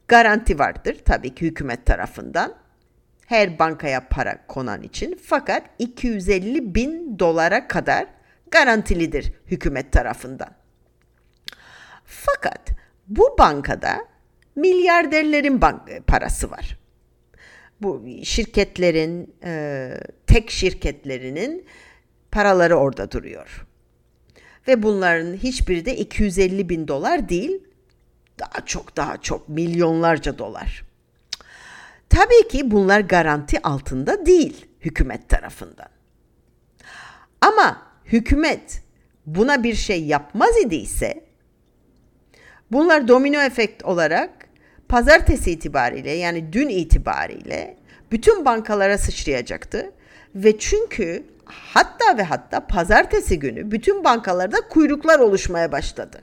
garanti 0.07 0.59
vardır 0.59 0.97
tabii 1.05 1.35
ki 1.35 1.45
hükümet 1.45 1.85
tarafından 1.85 2.55
her 3.25 3.59
bankaya 3.59 4.07
para 4.07 4.47
konan 4.47 4.83
için 4.83 5.19
fakat 5.23 5.63
250 5.79 6.75
bin 6.75 7.19
dolara 7.19 7.67
kadar 7.67 8.07
garantilidir 8.51 9.33
hükümet 9.45 9.91
tarafından. 9.91 10.49
Fakat 12.05 12.69
bu 13.07 13.35
bankada 13.39 14.07
milyarderlerin 14.55 15.61
bank 15.61 16.07
parası 16.07 16.51
var. 16.51 16.80
Bu 17.81 18.03
şirketlerin, 18.23 19.35
e, 19.43 19.93
tek 20.27 20.51
şirketlerinin 20.51 21.65
paraları 22.31 22.75
orada 22.75 23.11
duruyor. 23.11 23.65
Ve 24.67 24.83
bunların 24.83 25.33
hiçbiri 25.33 25.85
de 25.85 25.97
250 25.97 26.69
bin 26.69 26.87
dolar 26.87 27.29
değil, 27.29 27.63
daha 28.39 28.65
çok 28.65 28.97
daha 28.97 29.17
çok 29.17 29.49
milyonlarca 29.49 30.37
dolar. 30.37 30.83
Tabii 32.09 32.47
ki 32.47 32.71
bunlar 32.71 32.99
garanti 32.99 33.61
altında 33.61 34.25
değil 34.25 34.65
hükümet 34.81 35.29
tarafından. 35.29 35.89
Ama 37.41 37.81
hükümet 38.05 38.81
buna 39.25 39.63
bir 39.63 39.75
şey 39.75 40.05
yapmaz 40.05 40.57
idiyse 40.65 41.23
bunlar 42.71 43.07
domino 43.07 43.41
efekt 43.41 43.85
olarak 43.85 44.40
pazartesi 44.91 45.51
itibariyle 45.51 46.11
yani 46.11 46.53
dün 46.53 46.69
itibariyle 46.69 47.77
bütün 48.11 48.45
bankalara 48.45 48.97
sıçrayacaktı 48.97 49.91
ve 50.35 50.57
çünkü 50.57 51.23
hatta 51.45 52.17
ve 52.17 52.23
hatta 52.23 52.67
pazartesi 52.67 53.39
günü 53.39 53.71
bütün 53.71 54.03
bankalarda 54.03 54.57
kuyruklar 54.69 55.19
oluşmaya 55.19 55.71
başladı. 55.71 56.21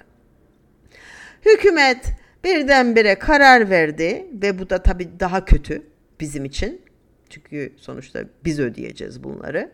Hükümet 1.46 2.06
birdenbire 2.44 3.14
karar 3.14 3.70
verdi 3.70 4.26
ve 4.32 4.58
bu 4.58 4.70
da 4.70 4.82
tabii 4.82 5.08
daha 5.20 5.44
kötü 5.44 5.82
bizim 6.20 6.44
için. 6.44 6.82
Çünkü 7.30 7.72
sonuçta 7.76 8.20
biz 8.44 8.60
ödeyeceğiz 8.60 9.25
bunları. 9.25 9.70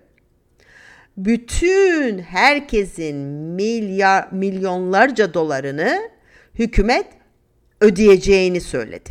Bütün 1.17 2.19
herkesin 2.19 3.17
milyar 3.57 4.29
milyonlarca 4.33 5.35
dolarını 5.35 6.11
hükümet 6.55 7.07
ödeyeceğini 7.85 8.61
söyledi. 8.61 9.11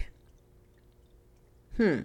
Hmm. 1.78 2.00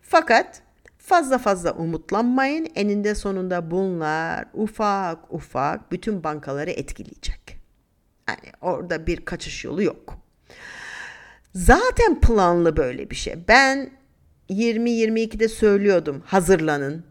Fakat 0.00 0.62
fazla 0.98 1.38
fazla 1.38 1.72
umutlanmayın. 1.72 2.68
Eninde 2.74 3.14
sonunda 3.14 3.70
bunlar 3.70 4.44
ufak 4.54 5.32
ufak 5.34 5.92
bütün 5.92 6.24
bankaları 6.24 6.70
etkileyecek. 6.70 7.58
Yani 8.28 8.52
orada 8.60 9.06
bir 9.06 9.24
kaçış 9.24 9.64
yolu 9.64 9.82
yok. 9.82 10.18
Zaten 11.54 12.20
planlı 12.20 12.76
böyle 12.76 13.10
bir 13.10 13.16
şey. 13.16 13.34
Ben 13.48 13.90
20-22'de 14.50 15.48
söylüyordum 15.48 16.22
hazırlanın. 16.26 17.04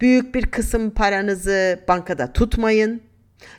Büyük 0.00 0.34
bir 0.34 0.46
kısım 0.46 0.90
paranızı 0.90 1.84
bankada 1.88 2.32
tutmayın. 2.32 3.02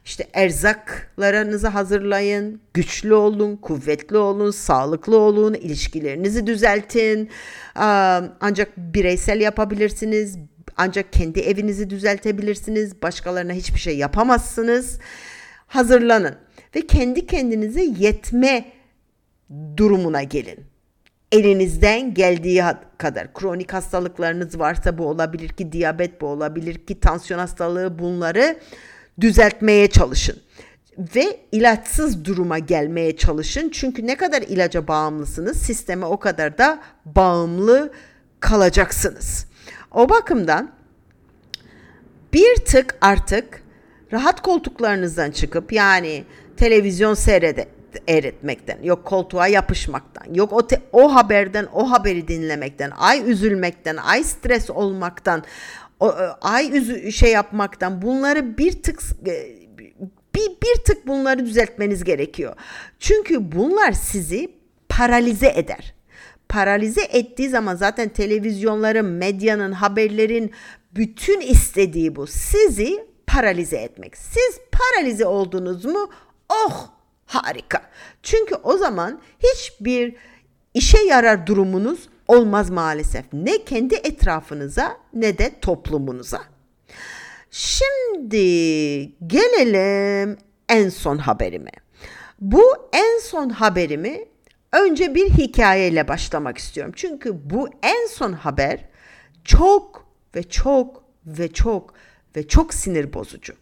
İşte 0.06 0.28
erzaklarınızı 0.34 1.68
hazırlayın, 1.68 2.62
güçlü 2.74 3.14
olun, 3.14 3.56
kuvvetli 3.56 4.18
olun, 4.18 4.52
sağlıklı 4.52 5.18
olun, 5.18 5.54
ilişkilerinizi 5.54 6.48
düzeltin. 6.48 7.30
Ancak 7.76 8.78
bireysel 8.78 9.42
yapabilirsiniz, 9.42 10.38
ancak 10.78 11.14
kendi 11.14 11.40
evinizi 11.40 11.90
düzeltebilirsiniz, 11.90 13.02
başkalarına 13.02 13.54
hiçbir 13.54 13.80
şey 13.80 13.98
yapamazsınız. 13.98 15.00
Hazırlanın 15.68 16.36
ve 16.76 16.88
kendi 16.88 17.28
kendinize 17.28 17.84
yetme 17.84 18.72
durumuna 19.78 20.24
gelin. 20.24 20.60
Elinizden 21.32 22.14
geldiği 22.14 22.64
kadar 22.98 23.34
kronik 23.34 23.74
hastalıklarınız 23.74 24.60
varsa 24.60 24.98
bu 24.98 25.06
olabilir 25.08 25.50
ki 25.50 25.72
diyabet 25.72 26.22
bu 26.22 26.28
olabilir 26.28 26.76
ki 26.76 27.00
tansiyon 27.00 27.40
hastalığı 27.40 28.00
bunları 28.00 28.60
düzeltmeye 29.22 29.88
çalışın 29.90 30.42
ve 31.16 31.40
ilaçsız 31.52 32.26
duruma 32.26 32.60
gelmeye 32.60 33.18
çalışın. 33.18 33.70
Çünkü 33.70 34.08
ne 34.08 34.18
kadar 34.18 34.42
ilaca 34.42 34.88
bağımlısınız 34.88 35.58
sisteme 35.58 36.06
o 36.06 36.20
kadar 36.20 36.58
da 36.58 36.80
bağımlı 37.06 37.94
kalacaksınız. 38.40 39.46
O 39.92 40.10
bakımdan 40.10 40.72
bir 42.34 42.56
tık 42.56 42.96
artık 43.02 43.64
rahat 44.14 44.42
koltuklarınızdan 44.42 45.32
çıkıp 45.32 45.74
yani 45.74 46.24
televizyon 46.58 47.14
seyrede 47.14 47.68
eritmekten, 48.08 48.84
yok 48.84 49.06
koltuğa 49.06 49.48
yapışmaktan, 49.48 50.34
yok 50.34 50.54
o, 50.54 50.68
te, 50.68 50.82
o 50.92 51.16
haberden 51.16 51.68
o 51.74 51.92
haberi 51.92 52.28
dinlemekten, 52.28 52.92
ay 52.98 53.32
üzülmekten, 53.32 53.98
ay 53.98 54.24
stres 54.24 54.70
olmaktan, 54.70 55.44
o, 56.04 56.10
e, 56.10 56.26
ay 56.42 56.78
üzü, 56.78 57.12
şey 57.12 57.32
yapmaktan 57.32 58.02
bunları 58.02 58.58
bir 58.58 58.84
tık 58.84 59.02
e, 59.28 59.34
bir, 60.36 60.50
bir 60.50 60.84
tık 60.86 61.08
bunları 61.08 61.46
düzeltmeniz 61.46 62.04
gerekiyor. 62.04 62.56
Çünkü 63.00 63.52
bunlar 63.52 63.92
sizi 63.92 64.52
paralize 64.90 65.54
eder. 65.56 65.94
paralize 66.50 67.02
ettiği 67.02 67.50
zaman 67.50 67.76
zaten 67.76 68.10
televizyonların, 68.10 69.06
medyanın, 69.06 69.72
haberlerin 69.72 70.52
bütün 70.96 71.42
istediği 71.42 72.16
bu. 72.16 72.28
Sizi 72.28 73.06
paralize 73.28 73.78
etmek. 73.78 74.18
Siz 74.18 74.60
paralize 74.72 75.26
oldunuz 75.26 75.86
mu? 75.86 76.10
Oh 76.50 76.90
harika. 77.26 77.82
Çünkü 78.24 78.56
o 78.56 78.78
zaman 78.78 79.22
hiçbir 79.40 80.16
işe 80.74 81.02
yarar 81.02 81.48
durumunuz 81.48 82.10
olmaz 82.28 82.70
maalesef. 82.70 83.26
Ne 83.34 83.64
kendi 83.64 83.96
etrafınıza 83.96 84.98
ne 85.14 85.38
de 85.38 85.60
toplumunuza. 85.62 86.42
Şimdi 87.52 88.38
gelelim 89.28 90.38
en 90.70 90.90
son 90.90 91.18
haberime. 91.18 91.72
Bu 92.40 92.64
en 92.94 93.20
son 93.20 93.50
haberimi 93.50 94.26
önce 94.72 95.16
bir 95.16 95.30
hikayeyle 95.30 96.08
başlamak 96.08 96.58
istiyorum. 96.58 96.94
Çünkü 96.96 97.50
bu 97.50 97.70
en 97.84 98.08
son 98.08 98.34
haber 98.34 98.80
çok 99.44 100.08
ve 100.36 100.44
çok 100.44 101.04
ve 101.26 101.54
çok 101.54 101.94
ve 102.36 102.48
çok 102.48 102.74
sinir 102.74 103.14
bozucu. 103.14 103.54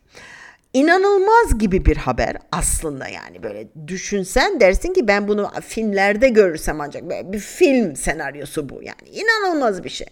İnanılmaz 0.74 1.58
gibi 1.58 1.86
bir 1.86 1.98
haber 1.98 2.38
aslında 2.52 3.08
yani 3.08 3.44
böyle 3.44 3.68
düşünsen 3.88 4.60
dersin 4.60 4.94
ki 4.94 5.08
ben 5.08 5.28
bunu 5.28 5.52
filmlerde 5.62 6.30
görürsem 6.30 6.82
ancak 6.82 7.04
böyle 7.04 7.34
bir 7.34 7.40
film 7.40 7.96
senaryosu 7.96 8.70
bu 8.70 8.84
yani 8.84 9.10
inanılmaz 9.12 9.84
bir 9.84 9.90
şey. 9.90 10.08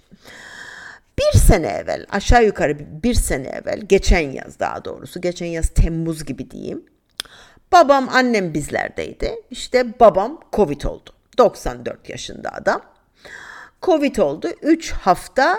Bir 1.20 1.40
sene 1.40 1.68
evvel 1.68 2.06
aşağı 2.10 2.46
yukarı 2.46 3.04
bir 3.04 3.14
sene 3.14 3.48
evvel 3.48 3.80
geçen 3.80 4.32
yaz 4.32 4.60
daha 4.60 4.86
doğrusu 4.86 5.22
geçen 5.22 5.46
yaz 5.46 5.70
Temmuz 5.70 6.26
gibi 6.26 6.52
diyeyim. 6.52 6.86
Babam 7.72 8.10
annem 8.10 8.54
bizlerdeydi. 8.54 9.36
İşte 9.52 10.00
babam 10.00 10.40
Covid 10.54 10.82
oldu. 10.82 11.10
94 11.38 12.10
yaşında 12.10 12.50
adam. 12.54 12.82
Covid 13.82 14.16
oldu. 14.16 14.50
3 14.62 14.92
hafta 14.92 15.58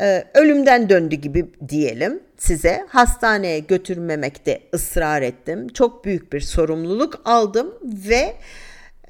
e, 0.00 0.24
ölümden 0.34 0.88
döndü 0.88 1.16
gibi 1.16 1.52
diyelim 1.68 2.22
size. 2.42 2.86
Hastaneye 2.88 3.58
götürmemekte 3.58 4.60
ısrar 4.74 5.22
ettim. 5.22 5.68
Çok 5.68 6.04
büyük 6.04 6.32
bir 6.32 6.40
sorumluluk 6.40 7.20
aldım 7.24 7.74
ve 7.82 8.36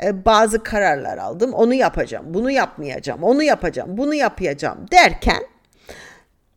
e, 0.02 0.24
bazı 0.24 0.62
kararlar 0.62 1.18
aldım. 1.18 1.52
Onu 1.52 1.74
yapacağım, 1.74 2.26
bunu 2.28 2.50
yapmayacağım, 2.50 3.22
onu 3.22 3.42
yapacağım, 3.42 3.96
bunu 3.96 4.14
yapacağım 4.14 4.86
derken 4.92 5.42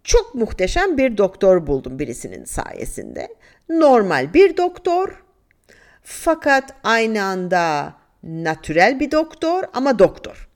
çok 0.04 0.36
muhteşem 0.36 0.98
bir 0.98 1.18
doktor 1.18 1.68
buldum 1.68 2.00
birisinin 2.00 2.46
sayesinde. 2.46 3.28
Normal 3.70 4.34
bir 4.34 4.58
doktor 4.58 5.24
fakat 6.04 6.74
aynı 6.84 7.24
anda 7.24 7.94
natürel 8.24 9.00
bir 9.00 9.12
doktor 9.12 9.64
ama 9.74 10.00
doktor. 10.00 10.50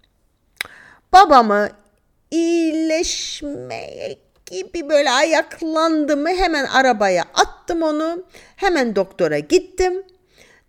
Babamı 1.14 1.70
iyileşmeye 2.32 4.29
gibi 4.50 4.90
böyle 4.90 5.12
ayaklandı 5.12 6.18
mı 6.18 6.30
hemen 6.30 6.66
arabaya 6.66 7.24
attım 7.34 7.82
onu. 7.82 8.24
Hemen 8.56 8.96
doktora 8.96 9.40
gittim. 9.40 10.04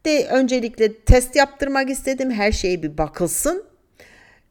De 0.06 0.26
öncelikle 0.30 0.98
test 0.98 1.36
yaptırmak 1.36 1.90
istedim. 1.90 2.30
Her 2.30 2.52
şeye 2.52 2.82
bir 2.82 2.98
bakılsın. 2.98 3.64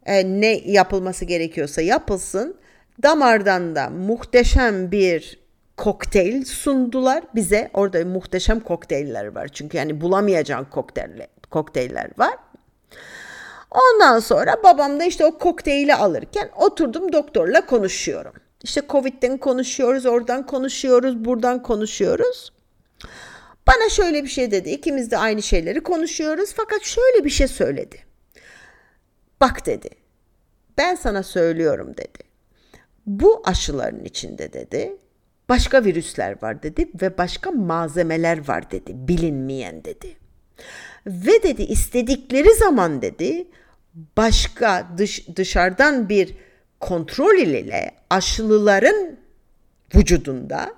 E, 0.06 0.26
ne 0.42 0.52
yapılması 0.66 1.26
gerekiyorsa 1.26 1.82
yapılsın. 1.82 2.58
Damardan 3.04 3.76
da 3.76 3.90
muhteşem 3.90 4.92
bir 4.92 5.40
kokteyl 5.78 6.46
sundular 6.46 7.24
bize. 7.36 7.70
Orada 7.74 8.06
muhteşem 8.06 8.60
kokteyller 8.60 9.36
var. 9.36 9.48
Çünkü 9.48 9.78
yani 9.78 10.02
bulamayacağın 10.02 10.66
kokteyller, 10.66 11.28
kokteyller 11.52 12.10
var. 12.18 12.34
Ondan 13.72 14.20
sonra 14.20 14.64
babam 14.64 15.00
da 15.00 15.04
işte 15.04 15.26
o 15.26 15.38
kokteyli 15.38 15.96
alırken 15.96 16.50
oturdum 16.56 17.14
doktorla 17.14 17.66
konuşuyorum. 17.66 18.34
İşte 18.64 18.82
Covid'den 18.90 19.38
konuşuyoruz, 19.38 20.06
oradan 20.06 20.46
konuşuyoruz, 20.46 21.26
buradan 21.26 21.64
konuşuyoruz. 21.64 22.54
Bana 23.68 23.90
şöyle 23.90 24.24
bir 24.24 24.30
şey 24.30 24.52
dedi. 24.52 24.70
İkimiz 24.70 25.12
de 25.12 25.18
aynı 25.18 25.42
şeyleri 25.42 25.84
konuşuyoruz 25.84 26.54
fakat 26.56 26.82
şöyle 26.82 27.26
bir 27.26 27.30
şey 27.30 27.48
söyledi. 27.48 28.00
Bak 29.42 29.66
dedi. 29.66 29.90
Ben 30.78 30.96
sana 30.96 31.24
söylüyorum 31.24 31.98
dedi. 31.98 32.30
Bu 33.06 33.42
aşıların 33.46 34.04
içinde 34.04 34.54
dedi 34.54 34.98
başka 35.50 35.84
virüsler 35.84 36.42
var 36.42 36.64
dedi 36.64 36.90
ve 37.02 37.18
başka 37.18 37.52
malzemeler 37.52 38.48
var 38.48 38.72
dedi 38.72 38.92
bilinmeyen 38.96 39.84
dedi. 39.84 40.18
Ve 41.08 41.44
dedi 41.44 41.64
istedikleri 41.64 42.56
zaman 42.56 43.02
dedi 43.02 43.48
başka 44.18 44.88
dış, 44.98 45.28
dışarıdan 45.36 46.10
bir 46.10 46.36
kontrol 46.80 47.38
ile 47.38 47.92
aşılıların 48.10 49.18
vücudunda 49.96 50.74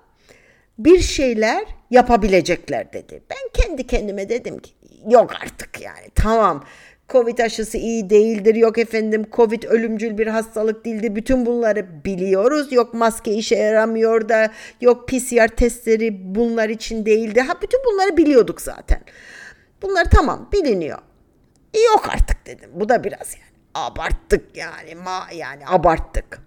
bir 0.79 0.99
şeyler 0.99 1.65
yapabilecekler 1.89 2.93
dedi. 2.93 3.23
Ben 3.29 3.63
kendi 3.63 3.87
kendime 3.87 4.29
dedim 4.29 4.59
ki 4.59 4.71
yok 5.09 5.31
artık 5.43 5.81
yani 5.81 6.07
tamam 6.15 6.63
Covid 7.09 7.39
aşısı 7.39 7.77
iyi 7.77 8.09
değildir. 8.09 8.55
Yok 8.55 8.77
efendim 8.77 9.25
Covid 9.31 9.63
ölümcül 9.63 10.17
bir 10.17 10.27
hastalık 10.27 10.85
değildir. 10.85 11.15
Bütün 11.15 11.45
bunları 11.45 12.05
biliyoruz. 12.05 12.71
Yok 12.71 12.93
maske 12.93 13.33
işe 13.33 13.55
yaramıyor 13.55 14.29
da 14.29 14.51
yok 14.81 15.07
PCR 15.07 15.47
testleri 15.47 16.35
bunlar 16.35 16.69
için 16.69 17.05
değildi. 17.05 17.41
Ha 17.41 17.53
bütün 17.61 17.79
bunları 17.85 18.17
biliyorduk 18.17 18.61
zaten. 18.61 19.01
Bunlar 19.81 20.05
tamam 20.11 20.49
biliniyor. 20.53 20.97
Yok 21.85 22.09
artık 22.09 22.45
dedim. 22.45 22.69
Bu 22.73 22.89
da 22.89 23.03
biraz 23.03 23.35
yani 23.35 23.50
abarttık 23.75 24.57
yani 24.57 24.95
ma 24.95 25.27
yani 25.33 25.67
abarttık. 25.67 26.41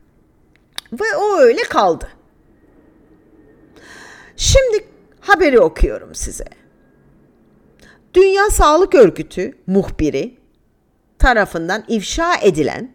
Ve 0.93 1.17
o 1.17 1.37
öyle 1.39 1.63
kaldı. 1.63 2.09
Şimdi 4.37 4.89
haberi 5.21 5.61
okuyorum 5.61 6.15
size. 6.15 6.45
Dünya 8.15 8.51
Sağlık 8.51 8.95
Örgütü 8.95 9.59
muhbiri 9.67 10.39
tarafından 11.19 11.85
ifşa 11.89 12.37
edilen 12.43 12.95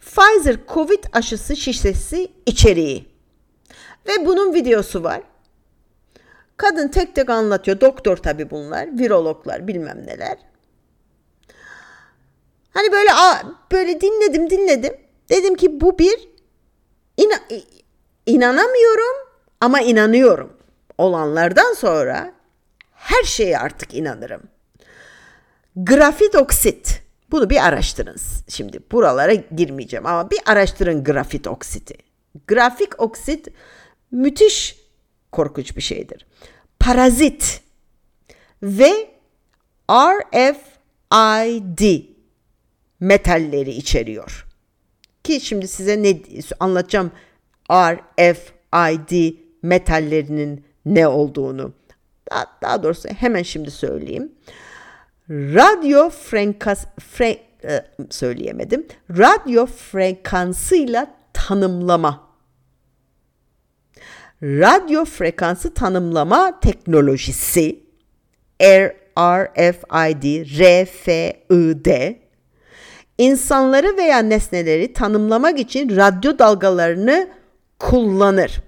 Pfizer 0.00 0.56
Covid 0.68 1.04
aşısı 1.12 1.56
şişesi 1.56 2.32
içeriği 2.46 3.08
ve 4.08 4.26
bunun 4.26 4.54
videosu 4.54 5.04
var. 5.04 5.22
Kadın 6.56 6.88
tek 6.88 7.14
tek 7.14 7.30
anlatıyor. 7.30 7.80
Doktor 7.80 8.16
tabi 8.16 8.50
bunlar. 8.50 8.98
Virologlar 8.98 9.68
bilmem 9.68 10.06
neler. 10.06 10.36
Hani 12.74 12.92
böyle 12.92 13.10
böyle 13.72 14.00
dinledim 14.00 14.50
dinledim. 14.50 14.94
Dedim 15.30 15.54
ki 15.54 15.80
bu 15.80 15.98
bir 15.98 16.28
ina, 17.16 17.34
inanamıyorum 18.26 19.28
ama 19.60 19.80
inanıyorum. 19.80 20.52
Olanlardan 20.98 21.74
sonra 21.74 22.32
her 22.92 23.22
şeye 23.22 23.58
artık 23.58 23.94
inanırım. 23.94 24.42
Grafit 25.76 26.34
oksit. 26.34 27.02
Bunu 27.30 27.50
bir 27.50 27.66
araştırın. 27.66 28.16
Şimdi 28.48 28.78
buralara 28.92 29.34
girmeyeceğim 29.34 30.06
ama 30.06 30.30
bir 30.30 30.40
araştırın 30.46 31.04
grafit 31.04 31.46
oksiti. 31.46 31.94
Grafik 32.48 33.00
oksit 33.00 33.48
müthiş 34.10 34.78
korkunç 35.32 35.76
bir 35.76 35.82
şeydir. 35.82 36.26
Parazit 36.80 37.60
ve 38.62 39.10
RFID 39.90 40.74
metalleri 43.04 43.70
içeriyor. 43.70 44.46
Ki 45.24 45.40
şimdi 45.40 45.68
size 45.68 46.02
ne 46.02 46.16
anlatacağım 46.60 47.10
RFID 47.70 49.34
metallerinin 49.62 50.64
ne 50.84 51.08
olduğunu. 51.08 51.72
Daha, 52.30 52.46
daha 52.62 52.82
doğrusu 52.82 53.08
hemen 53.08 53.42
şimdi 53.42 53.70
söyleyeyim 53.70 54.32
radyo 55.30 56.10
frekas 56.10 56.86
fre, 57.00 57.38
e, 57.64 57.84
söyleyemedim. 58.10 58.86
Radyo 59.10 59.66
frekansıyla 59.66 61.16
tanımlama. 61.32 62.24
Radyo 64.42 65.04
frekansı 65.04 65.74
tanımlama 65.74 66.60
teknolojisi 66.60 67.84
RFID, 69.18 70.24
RFID 70.60 72.14
insanları 73.18 73.96
veya 73.96 74.18
nesneleri 74.18 74.92
tanımlamak 74.92 75.58
için 75.58 75.96
radyo 75.96 76.38
dalgalarını 76.38 77.28
kullanır. 77.78 78.60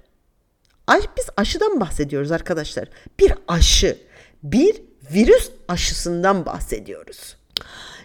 Biz 1.16 1.26
aşıdan 1.36 1.80
bahsediyoruz 1.80 2.32
arkadaşlar. 2.32 2.88
Bir 3.20 3.32
aşı, 3.48 3.98
bir 4.42 4.82
virüs 5.12 5.50
aşısından 5.68 6.46
bahsediyoruz. 6.46 7.36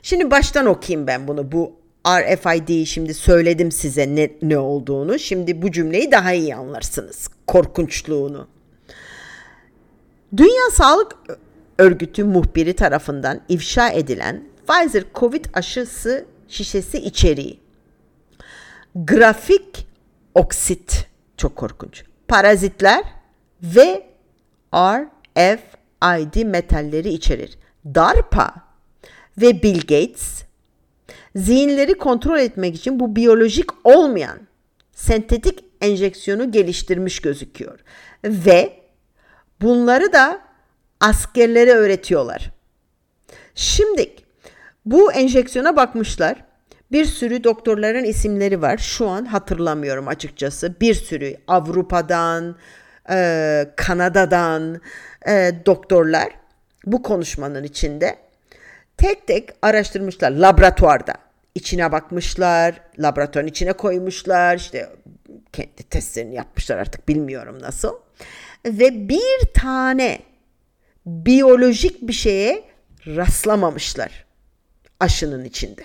Şimdi 0.01 0.31
baştan 0.31 0.65
okuyayım 0.65 1.07
ben 1.07 1.27
bunu. 1.27 1.51
Bu 1.51 1.75
RFID'yi 2.07 2.85
şimdi 2.85 3.13
söyledim 3.13 3.71
size 3.71 4.15
ne, 4.15 4.31
ne 4.41 4.57
olduğunu. 4.57 5.19
Şimdi 5.19 5.61
bu 5.61 5.71
cümleyi 5.71 6.11
daha 6.11 6.33
iyi 6.33 6.55
anlarsınız. 6.55 7.27
Korkunçluğunu. 7.47 8.47
Dünya 10.37 10.69
Sağlık 10.73 11.15
Örgütü 11.77 12.23
muhbiri 12.23 12.73
tarafından 12.73 13.41
ifşa 13.49 13.89
edilen 13.89 14.43
Pfizer 14.67 15.03
Covid 15.15 15.45
aşısı 15.53 16.25
şişesi 16.51 16.97
içeriği. 16.97 17.59
Grafik 18.95 19.87
oksit 20.35 21.07
çok 21.37 21.55
korkunç. 21.55 22.03
Parazitler 22.27 23.03
ve 23.63 24.07
RFID 24.75 26.43
metalleri 26.45 27.09
içerir. 27.09 27.57
DARPA 27.85 28.53
ve 29.37 29.63
Bill 29.63 29.79
Gates 29.79 30.43
zihinleri 31.35 31.93
kontrol 31.93 32.39
etmek 32.39 32.75
için 32.75 32.99
bu 32.99 33.15
biyolojik 33.15 33.69
olmayan 33.83 34.39
sentetik 34.93 35.63
enjeksiyonu 35.81 36.51
geliştirmiş 36.51 37.19
gözüküyor. 37.19 37.79
Ve 38.23 38.79
bunları 39.61 40.13
da 40.13 40.41
askerlere 40.99 41.71
öğretiyorlar. 41.71 42.51
Şimdi 43.55 44.15
bu 44.85 45.13
enjeksiyona 45.13 45.75
bakmışlar. 45.75 46.43
Bir 46.91 47.05
sürü 47.05 47.43
doktorların 47.43 48.03
isimleri 48.03 48.61
var. 48.61 48.77
Şu 48.77 49.07
an 49.07 49.25
hatırlamıyorum 49.25 50.07
açıkçası. 50.07 50.81
Bir 50.81 50.93
sürü 50.93 51.35
Avrupa'dan, 51.47 52.55
e, 53.09 53.65
Kanada'dan 53.75 54.81
e, 55.27 55.51
doktorlar 55.65 56.29
bu 56.85 57.03
konuşmanın 57.03 57.63
içinde 57.63 58.15
tek 58.97 59.27
tek 59.27 59.49
araştırmışlar 59.61 60.31
laboratuvarda. 60.31 61.13
İçine 61.55 61.91
bakmışlar, 61.91 62.81
laboratuvarın 62.99 63.47
içine 63.47 63.73
koymuşlar, 63.73 64.57
işte 64.57 64.89
kendi 65.53 65.83
testlerini 65.89 66.35
yapmışlar 66.35 66.77
artık 66.77 67.07
bilmiyorum 67.07 67.57
nasıl. 67.61 67.93
Ve 68.65 69.09
bir 69.09 69.53
tane 69.53 70.19
biyolojik 71.05 72.07
bir 72.07 72.13
şeye 72.13 72.63
rastlamamışlar 73.07 74.30
aşının 75.01 75.45
içinde. 75.45 75.83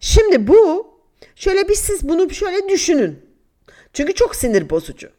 Şimdi 0.00 0.46
bu 0.46 0.90
şöyle 1.36 1.68
bir 1.68 1.74
siz 1.74 2.08
bunu 2.08 2.30
şöyle 2.30 2.68
düşünün. 2.68 3.26
Çünkü 3.92 4.14
çok 4.14 4.36
sinir 4.36 4.70
bozucu. 4.70 5.10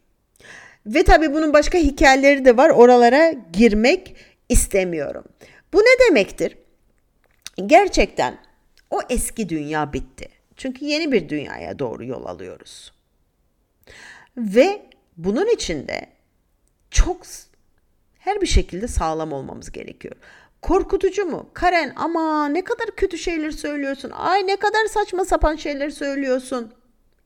Ve 0.85 1.03
tabii 1.03 1.33
bunun 1.33 1.53
başka 1.53 1.77
hikayeleri 1.77 2.45
de 2.45 2.57
var. 2.57 2.69
Oralara 2.69 3.33
girmek 3.53 4.15
istemiyorum. 4.49 5.23
Bu 5.73 5.79
ne 5.79 6.07
demektir? 6.07 6.57
Gerçekten 7.65 8.37
o 8.89 9.01
eski 9.09 9.49
dünya 9.49 9.93
bitti. 9.93 10.29
Çünkü 10.55 10.85
yeni 10.85 11.11
bir 11.11 11.29
dünyaya 11.29 11.79
doğru 11.79 12.05
yol 12.05 12.25
alıyoruz. 12.25 12.93
Ve 14.37 14.81
bunun 15.17 15.47
içinde 15.55 16.07
çok 16.91 17.21
her 18.19 18.41
bir 18.41 18.47
şekilde 18.47 18.87
sağlam 18.87 19.33
olmamız 19.33 19.71
gerekiyor. 19.71 20.15
Korkutucu 20.61 21.25
mu? 21.25 21.49
Karen 21.53 21.93
ama 21.95 22.47
ne 22.47 22.63
kadar 22.63 22.95
kötü 22.95 23.17
şeyler 23.17 23.51
söylüyorsun. 23.51 24.11
Ay 24.15 24.47
ne 24.47 24.55
kadar 24.55 24.85
saçma 24.85 25.25
sapan 25.25 25.55
şeyler 25.55 25.89
söylüyorsun. 25.89 26.73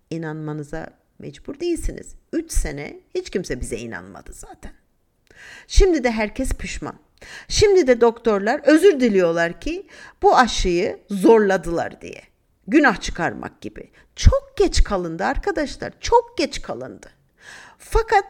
İnanmanıza 0.10 0.88
mecbur 1.20 1.60
değilsiniz. 1.60 2.16
3 2.34 2.52
sene 2.52 3.00
hiç 3.16 3.30
kimse 3.30 3.62
bize 3.62 3.78
inanmadı 3.78 4.34
zaten. 4.34 4.72
Şimdi 5.68 6.04
de 6.04 6.12
herkes 6.12 6.54
pişman. 6.54 6.96
Şimdi 7.48 7.88
de 7.88 8.02
doktorlar 8.02 8.62
özür 8.64 9.00
diliyorlar 9.00 9.62
ki 9.62 9.88
bu 10.22 10.38
aşıyı 10.38 11.00
zorladılar 11.10 12.02
diye. 12.02 12.22
Günah 12.68 13.02
çıkarmak 13.02 13.62
gibi. 13.62 13.92
Çok 14.16 14.54
geç 14.58 14.84
kalındı 14.84 15.24
arkadaşlar. 15.24 15.94
Çok 16.00 16.38
geç 16.38 16.62
kalındı. 16.62 17.10
Fakat 17.78 18.24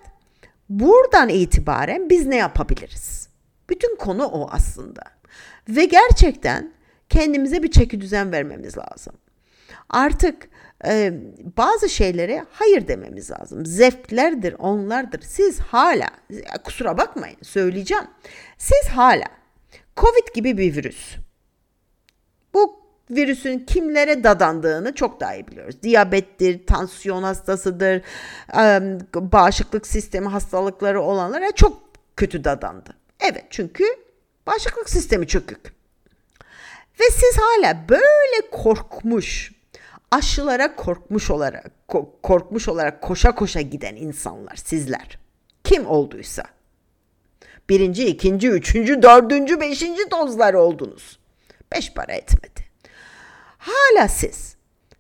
buradan 0.69 1.29
itibaren 1.29 2.09
biz 2.09 2.25
ne 2.25 2.35
yapabiliriz? 2.35 3.30
Bütün 3.71 3.95
konu 3.95 4.25
o 4.25 4.49
aslında. 4.51 5.01
Ve 5.69 5.85
gerçekten 5.85 6.73
kendimize 7.09 7.63
bir 7.63 7.71
çeki 7.71 8.01
düzen 8.01 8.31
vermemiz 8.31 8.77
lazım. 8.77 9.13
Artık 9.89 10.49
e, 10.85 11.13
bazı 11.57 11.89
şeylere 11.89 12.45
hayır 12.51 12.87
dememiz 12.87 13.31
lazım. 13.31 13.65
Zevklerdir, 13.65 14.55
onlardır. 14.59 15.21
Siz 15.21 15.59
hala, 15.59 16.07
kusura 16.63 16.97
bakmayın 16.97 17.37
söyleyeceğim. 17.41 18.03
Siz 18.57 18.89
hala 18.89 19.25
Covid 19.97 20.35
gibi 20.35 20.57
bir 20.57 20.75
virüs. 20.75 21.15
Bu 22.53 22.81
virüsün 23.09 23.59
kimlere 23.59 24.23
dadandığını 24.23 24.95
çok 24.95 25.19
daha 25.19 25.35
iyi 25.35 25.47
biliyoruz. 25.47 25.75
Diyabettir, 25.83 26.65
tansiyon 26.65 27.23
hastasıdır, 27.23 28.01
bağışıklık 29.15 29.87
sistemi 29.87 30.27
hastalıkları 30.27 31.01
olanlara 31.01 31.51
çok 31.51 31.81
kötü 32.15 32.43
dadandı. 32.43 33.00
Evet 33.21 33.45
çünkü 33.49 33.83
bağışıklık 34.47 34.89
sistemi 34.89 35.27
çökük. 35.27 35.73
Ve 36.99 37.03
siz 37.11 37.37
hala 37.37 37.89
böyle 37.89 38.49
korkmuş, 38.51 39.51
aşılara 40.11 40.75
korkmuş 40.75 41.29
olarak 41.29 41.71
korkmuş 42.23 42.67
olarak 42.67 43.01
koşa 43.01 43.35
koşa 43.35 43.61
giden 43.61 43.95
insanlar 43.95 44.55
sizler. 44.55 45.19
Kim 45.63 45.87
olduysa. 45.87 46.43
Birinci, 47.69 48.05
ikinci, 48.07 48.49
üçüncü, 48.49 49.01
dördüncü, 49.01 49.59
beşinci 49.59 50.11
dozlar 50.11 50.53
oldunuz. 50.53 51.19
Beş 51.71 51.93
para 51.93 52.13
etmedi. 52.13 52.65
Hala 53.57 54.07
siz 54.07 54.55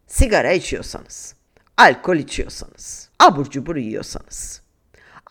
sigara 0.07 0.51
içiyorsanız, 0.51 1.35
alkol 1.77 2.15
içiyorsanız, 2.15 3.09
abur 3.19 3.49
cubur 3.49 3.75
yiyorsanız, 3.75 4.61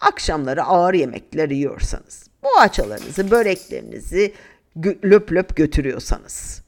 akşamları 0.01 0.65
ağır 0.65 0.95
yemekler 0.95 1.51
yiyorsanız, 1.51 2.30
poğaçalarınızı, 2.43 3.31
böreklerinizi 3.31 4.35
löp 5.05 5.33
löp 5.33 5.57
götürüyorsanız. 5.57 6.63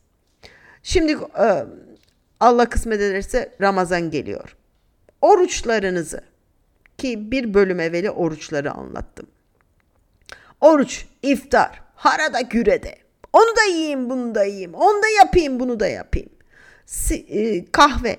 Şimdi 0.82 1.18
Allah 2.40 2.68
kısmet 2.68 3.00
ederse 3.00 3.52
Ramazan 3.60 4.10
geliyor. 4.10 4.56
Oruçlarınızı 5.20 6.20
ki 6.98 7.30
bir 7.30 7.54
bölüm 7.54 7.80
evveli 7.80 8.10
oruçları 8.10 8.72
anlattım. 8.72 9.26
Oruç, 10.60 11.06
iftar, 11.22 11.82
harada 11.94 12.40
gürede. 12.40 12.98
Onu 13.32 13.56
da 13.56 13.62
yiyeyim, 13.62 14.10
bunu 14.10 14.34
da 14.34 14.44
yiyeyim. 14.44 14.74
Onu 14.74 15.02
da 15.02 15.08
yapayım, 15.08 15.60
bunu 15.60 15.80
da 15.80 15.86
yapayım. 15.86 16.28
E, 17.10 17.64
kahve, 17.64 18.16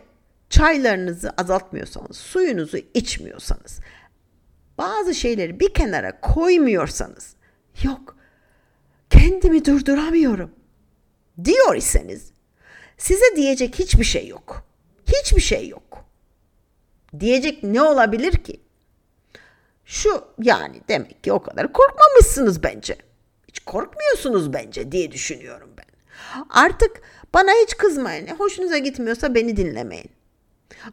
çaylarınızı 0.49 1.29
azaltmıyorsanız, 1.37 2.17
suyunuzu 2.17 2.77
içmiyorsanız, 2.93 3.79
bazı 4.77 5.15
şeyleri 5.15 5.59
bir 5.59 5.73
kenara 5.73 6.21
koymuyorsanız, 6.21 7.35
yok 7.83 8.15
kendimi 9.09 9.65
durduramıyorum 9.65 10.51
diyor 11.45 11.75
iseniz 11.75 12.33
Size 12.97 13.35
diyecek 13.35 13.79
hiçbir 13.79 14.03
şey 14.03 14.27
yok. 14.27 14.63
Hiçbir 15.05 15.41
şey 15.41 15.67
yok. 15.67 16.05
Diyecek 17.19 17.63
ne 17.63 17.81
olabilir 17.81 18.31
ki? 18.31 18.59
Şu 19.85 20.23
yani 20.39 20.81
demek 20.89 21.23
ki 21.23 21.33
o 21.33 21.41
kadar 21.43 21.73
korkmamışsınız 21.73 22.63
bence. 22.63 22.97
Hiç 23.47 23.59
korkmuyorsunuz 23.59 24.53
bence 24.53 24.91
diye 24.91 25.11
düşünüyorum 25.11 25.69
ben. 25.77 25.85
Artık 26.49 27.01
bana 27.33 27.51
hiç 27.63 27.77
kızmayın. 27.77 28.27
Hoşunuza 28.27 28.77
gitmiyorsa 28.77 29.35
beni 29.35 29.57
dinlemeyin. 29.57 30.11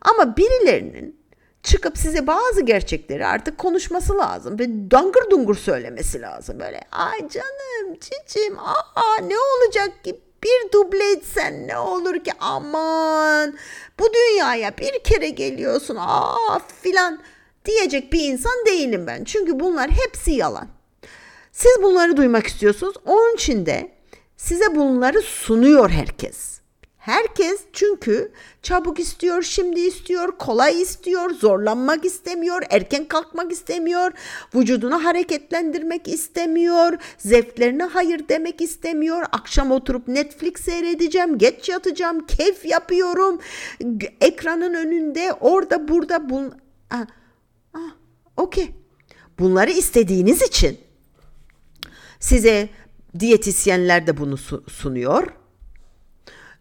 Ama 0.01 0.37
birilerinin 0.37 1.20
çıkıp 1.63 1.99
size 1.99 2.27
bazı 2.27 2.61
gerçekleri 2.61 3.27
artık 3.27 3.59
konuşması 3.59 4.19
lazım 4.19 4.59
ve 4.59 4.91
dangır 4.91 5.31
dungur 5.31 5.57
söylemesi 5.57 6.21
lazım. 6.21 6.61
Böyle 6.61 6.81
ay 6.93 7.29
canım 7.29 7.97
cicim 8.01 8.59
aa 8.59 9.19
ne 9.23 9.35
olacak 9.39 10.05
ki 10.05 10.21
bir 10.45 10.73
duble 10.73 11.13
etsen 11.13 11.69
ne 11.69 11.79
olur 11.79 12.25
ki 12.25 12.33
aman 12.41 13.59
bu 13.99 14.09
dünyaya 14.15 14.79
bir 14.79 15.05
kere 15.05 15.29
geliyorsun 15.29 15.97
aa 16.01 16.59
filan 16.83 17.21
diyecek 17.65 18.13
bir 18.13 18.21
insan 18.21 18.67
değilim 18.67 19.07
ben. 19.07 19.25
Çünkü 19.25 19.61
bunlar 19.61 19.91
hepsi 19.91 20.31
yalan. 20.31 20.69
Siz 21.53 21.83
bunları 21.83 22.17
duymak 22.17 22.47
istiyorsunuz. 22.47 22.95
Onun 23.07 23.35
için 23.35 23.67
de 23.67 23.93
size 24.37 24.75
bunları 24.75 25.23
sunuyor 25.23 25.91
herkes. 25.91 26.61
Herkes 27.01 27.61
çünkü 27.73 28.33
çabuk 28.63 29.01
istiyor, 29.01 29.43
şimdi 29.43 29.81
istiyor, 29.81 30.39
kolay 30.39 30.83
istiyor, 30.83 31.31
zorlanmak 31.31 32.05
istemiyor, 32.05 32.63
erken 32.71 33.05
kalkmak 33.05 33.53
istemiyor, 33.53 34.13
vücudunu 34.55 35.05
hareketlendirmek 35.05 36.09
istemiyor, 36.09 36.99
zevklerine 37.19 37.85
hayır 37.85 38.29
demek 38.29 38.61
istemiyor, 38.61 39.27
akşam 39.33 39.71
oturup 39.71 40.09
Netflix 40.09 40.61
seyredeceğim, 40.61 41.39
geç 41.39 41.69
yatacağım, 41.69 42.27
keyif 42.27 42.67
yapıyorum, 42.67 43.41
ekranın 44.21 44.75
önünde, 44.75 45.33
orada, 45.33 45.89
burada, 45.89 46.31
bun... 46.31 46.53
Ah, 46.91 47.07
ah, 47.75 47.95
okey. 48.37 48.71
Bunları 49.39 49.71
istediğiniz 49.71 50.43
için 50.43 50.79
size 52.19 52.69
diyetisyenler 53.19 54.07
de 54.07 54.17
bunu 54.17 54.37
sunuyor 54.69 55.40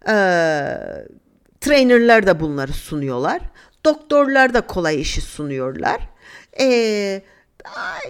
e, 0.08 0.14
trainerler 1.62 2.28
de 2.28 2.40
bunları 2.40 2.74
sunuyorlar. 2.74 3.42
Doktorlar 3.86 4.54
da 4.54 4.62
kolay 4.62 5.02
işi 5.02 5.22
sunuyorlar. 5.22 6.10
E, 6.60 7.22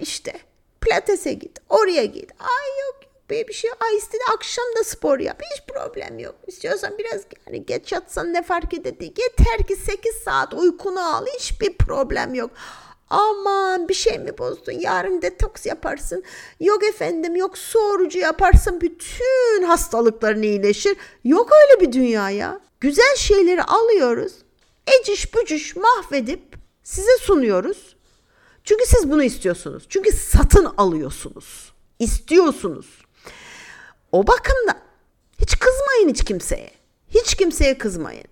işte 0.00 0.32
pilatese 0.80 1.32
git, 1.32 1.58
oraya 1.68 2.04
git. 2.04 2.32
Ay 2.40 2.86
yok 2.86 3.10
bir 3.30 3.52
şey. 3.52 3.70
Ay 3.80 3.96
istedi 3.96 4.22
akşam 4.34 4.64
da 4.78 4.84
spor 4.84 5.18
yap. 5.18 5.42
Hiç 5.52 5.62
problem 5.66 6.18
yok. 6.18 6.34
İstiyorsan 6.46 6.98
biraz 6.98 7.22
yani 7.46 7.66
geç 7.66 7.92
yatsan 7.92 8.34
ne 8.34 8.42
fark 8.42 8.74
eder? 8.74 8.94
Yeter 9.00 9.66
ki 9.68 9.76
8 9.76 10.14
saat 10.14 10.54
uykunu 10.54 11.16
al. 11.16 11.26
Hiçbir 11.38 11.76
problem 11.76 12.34
yok. 12.34 12.50
Aman 13.10 13.88
bir 13.88 13.94
şey 13.94 14.18
mi 14.18 14.38
bozdun? 14.38 14.72
Yarın 14.72 15.22
detoks 15.22 15.66
yaparsın. 15.66 16.22
Yok 16.60 16.84
efendim 16.84 17.36
yok 17.36 17.58
su 17.58 17.78
orucu 17.78 18.18
yaparsın. 18.18 18.80
Bütün 18.80 19.62
hastalıkların 19.62 20.42
iyileşir. 20.42 20.96
Yok 21.24 21.50
öyle 21.52 21.80
bir 21.80 21.92
dünya 21.92 22.30
ya. 22.30 22.60
Güzel 22.80 23.16
şeyleri 23.16 23.62
alıyoruz. 23.62 24.32
Eciş 24.86 25.34
bücüş 25.34 25.76
mahvedip 25.76 26.56
size 26.82 27.16
sunuyoruz. 27.20 27.96
Çünkü 28.64 28.86
siz 28.86 29.10
bunu 29.10 29.22
istiyorsunuz. 29.22 29.86
Çünkü 29.88 30.12
satın 30.12 30.64
alıyorsunuz. 30.76 31.72
İstiyorsunuz. 31.98 32.86
O 34.12 34.26
bakımdan 34.26 34.78
hiç 35.38 35.58
kızmayın 35.58 36.08
hiç 36.08 36.24
kimseye. 36.24 36.70
Hiç 37.08 37.34
kimseye 37.34 37.78
kızmayın. 37.78 38.24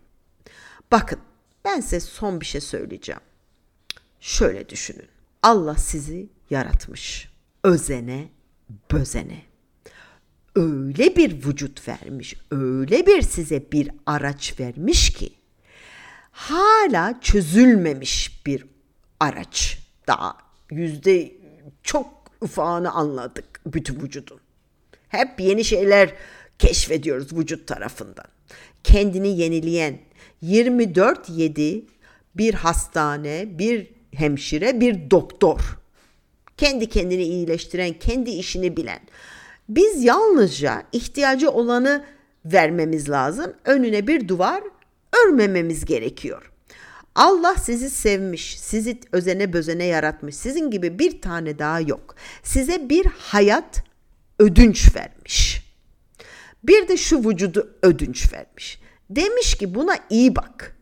Bakın 0.93 1.19
ben 1.65 1.81
size 1.81 2.01
son 2.01 2.41
bir 2.41 2.47
şey 2.47 2.61
söyleyeceğim. 2.61 3.21
Şöyle 4.21 4.69
düşünün. 4.69 5.09
Allah 5.43 5.75
sizi 5.75 6.29
yaratmış. 6.51 7.29
Özene, 7.65 8.29
bözene. 8.93 9.43
Öyle 10.57 11.17
bir 11.17 11.47
vücut 11.47 11.89
vermiş, 11.89 12.35
öyle 12.51 13.07
bir 13.07 13.23
size 13.23 13.73
bir 13.73 13.91
araç 14.07 14.61
vermiş 14.61 15.11
ki 15.11 15.33
hala 16.39 17.21
çözülmemiş 17.21 18.47
bir 18.47 18.65
araç. 19.21 19.79
Daha 20.07 20.39
yüzde 20.71 21.33
çok 21.83 22.31
ufağını 22.41 22.91
anladık 22.91 23.61
bütün 23.67 24.01
vücudun. 24.01 24.41
Hep 25.09 25.41
yeni 25.41 25.65
şeyler 25.65 26.15
keşfediyoruz 26.59 27.33
vücut 27.33 27.67
tarafından. 27.67 28.27
Kendini 28.85 29.41
yenileyen 29.41 29.99
24-7 30.43 31.85
bir 32.35 32.55
hastane, 32.55 33.59
bir 33.59 33.98
hemşire, 34.19 34.81
bir 34.81 35.11
doktor. 35.11 35.79
Kendi 36.57 36.89
kendini 36.89 37.23
iyileştiren, 37.23 37.93
kendi 37.93 38.31
işini 38.31 38.77
bilen. 38.77 39.01
Biz 39.69 40.05
yalnızca 40.05 40.83
ihtiyacı 40.93 41.51
olanı 41.51 42.05
vermemiz 42.45 43.11
lazım. 43.11 43.53
Önüne 43.65 44.07
bir 44.07 44.29
duvar 44.29 44.63
örmememiz 45.25 45.85
gerekiyor. 45.85 46.53
Allah 47.15 47.55
sizi 47.55 47.91
sevmiş, 47.91 48.61
sizi 48.61 49.01
özene 49.13 49.53
bözene 49.53 49.85
yaratmış. 49.85 50.37
Sizin 50.37 50.71
gibi 50.71 50.99
bir 50.99 51.21
tane 51.21 51.59
daha 51.59 51.81
yok. 51.81 52.15
Size 52.43 52.89
bir 52.89 53.07
hayat 53.07 53.83
ödünç 54.39 54.97
vermiş. 54.97 55.63
Bir 56.65 56.89
de 56.89 56.97
şu 56.97 57.29
vücudu 57.29 57.77
ödünç 57.83 58.33
vermiş. 58.33 58.81
Demiş 59.11 59.55
ki 59.55 59.75
buna 59.75 59.97
iyi 60.11 60.37
bak 60.37 60.77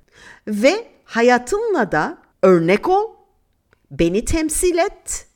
ve 0.46 0.87
hayatınla 1.05 1.92
da 1.92 2.18
örnek 2.42 2.88
ol, 2.88 3.15
beni 3.90 4.25
temsil 4.25 4.79
et 4.79 5.27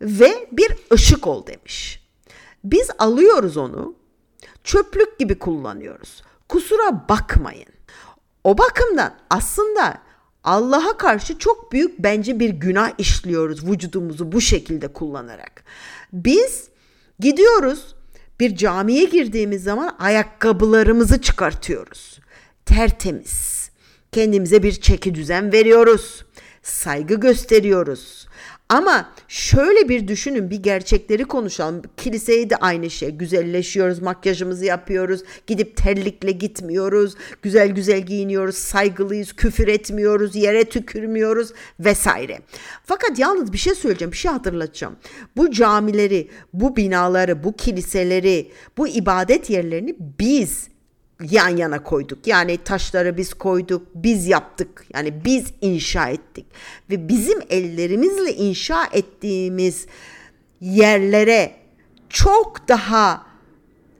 ve 0.00 0.48
bir 0.52 0.76
ışık 0.92 1.26
ol 1.26 1.46
demiş. 1.46 2.08
Biz 2.64 2.90
alıyoruz 2.98 3.56
onu, 3.56 3.94
çöplük 4.64 5.18
gibi 5.18 5.38
kullanıyoruz. 5.38 6.22
Kusura 6.48 7.08
bakmayın. 7.08 7.68
O 8.44 8.58
bakımdan 8.58 9.14
aslında 9.30 10.02
Allah'a 10.44 10.96
karşı 10.96 11.38
çok 11.38 11.72
büyük 11.72 11.98
bence 11.98 12.40
bir 12.40 12.50
günah 12.50 12.90
işliyoruz 12.98 13.70
vücudumuzu 13.70 14.32
bu 14.32 14.40
şekilde 14.40 14.88
kullanarak. 14.92 15.64
Biz 16.12 16.68
gidiyoruz 17.20 17.94
bir 18.40 18.56
camiye 18.56 19.04
girdiğimiz 19.04 19.62
zaman 19.62 19.96
ayakkabılarımızı 19.98 21.20
çıkartıyoruz. 21.22 22.20
Tertemiz. 22.66 23.70
Kendimize 24.12 24.62
bir 24.62 24.72
çeki 24.72 25.14
düzen 25.14 25.52
veriyoruz. 25.52 26.24
Saygı 26.68 27.14
gösteriyoruz. 27.14 28.28
Ama 28.68 29.12
şöyle 29.28 29.88
bir 29.88 30.08
düşünün 30.08 30.50
bir 30.50 30.62
gerçekleri 30.62 31.24
konuşalım. 31.24 31.82
Kiliseye 31.96 32.50
de 32.50 32.56
aynı 32.56 32.90
şey. 32.90 33.10
Güzelleşiyoruz, 33.10 34.02
makyajımızı 34.02 34.64
yapıyoruz. 34.64 35.20
Gidip 35.46 35.76
terlikle 35.76 36.32
gitmiyoruz. 36.32 37.14
Güzel 37.42 37.68
güzel 37.68 38.00
giyiniyoruz, 38.00 38.54
saygılıyız, 38.54 39.32
küfür 39.32 39.68
etmiyoruz, 39.68 40.36
yere 40.36 40.64
tükürmüyoruz 40.64 41.52
vesaire. 41.80 42.40
Fakat 42.84 43.18
yalnız 43.18 43.52
bir 43.52 43.58
şey 43.58 43.74
söyleyeceğim, 43.74 44.12
bir 44.12 44.16
şey 44.16 44.30
hatırlatacağım. 44.30 44.96
Bu 45.36 45.50
camileri, 45.50 46.30
bu 46.52 46.76
binaları, 46.76 47.44
bu 47.44 47.56
kiliseleri, 47.56 48.52
bu 48.78 48.88
ibadet 48.88 49.50
yerlerini 49.50 49.96
biz 49.98 50.68
yan 51.22 51.56
yana 51.56 51.82
koyduk. 51.82 52.26
Yani 52.26 52.58
taşları 52.64 53.16
biz 53.16 53.34
koyduk, 53.34 53.82
biz 53.94 54.26
yaptık. 54.26 54.86
Yani 54.94 55.24
biz 55.24 55.46
inşa 55.60 56.08
ettik. 56.08 56.46
Ve 56.90 57.08
bizim 57.08 57.38
ellerimizle 57.50 58.34
inşa 58.34 58.84
ettiğimiz 58.92 59.86
yerlere 60.60 61.56
çok 62.08 62.68
daha 62.68 63.26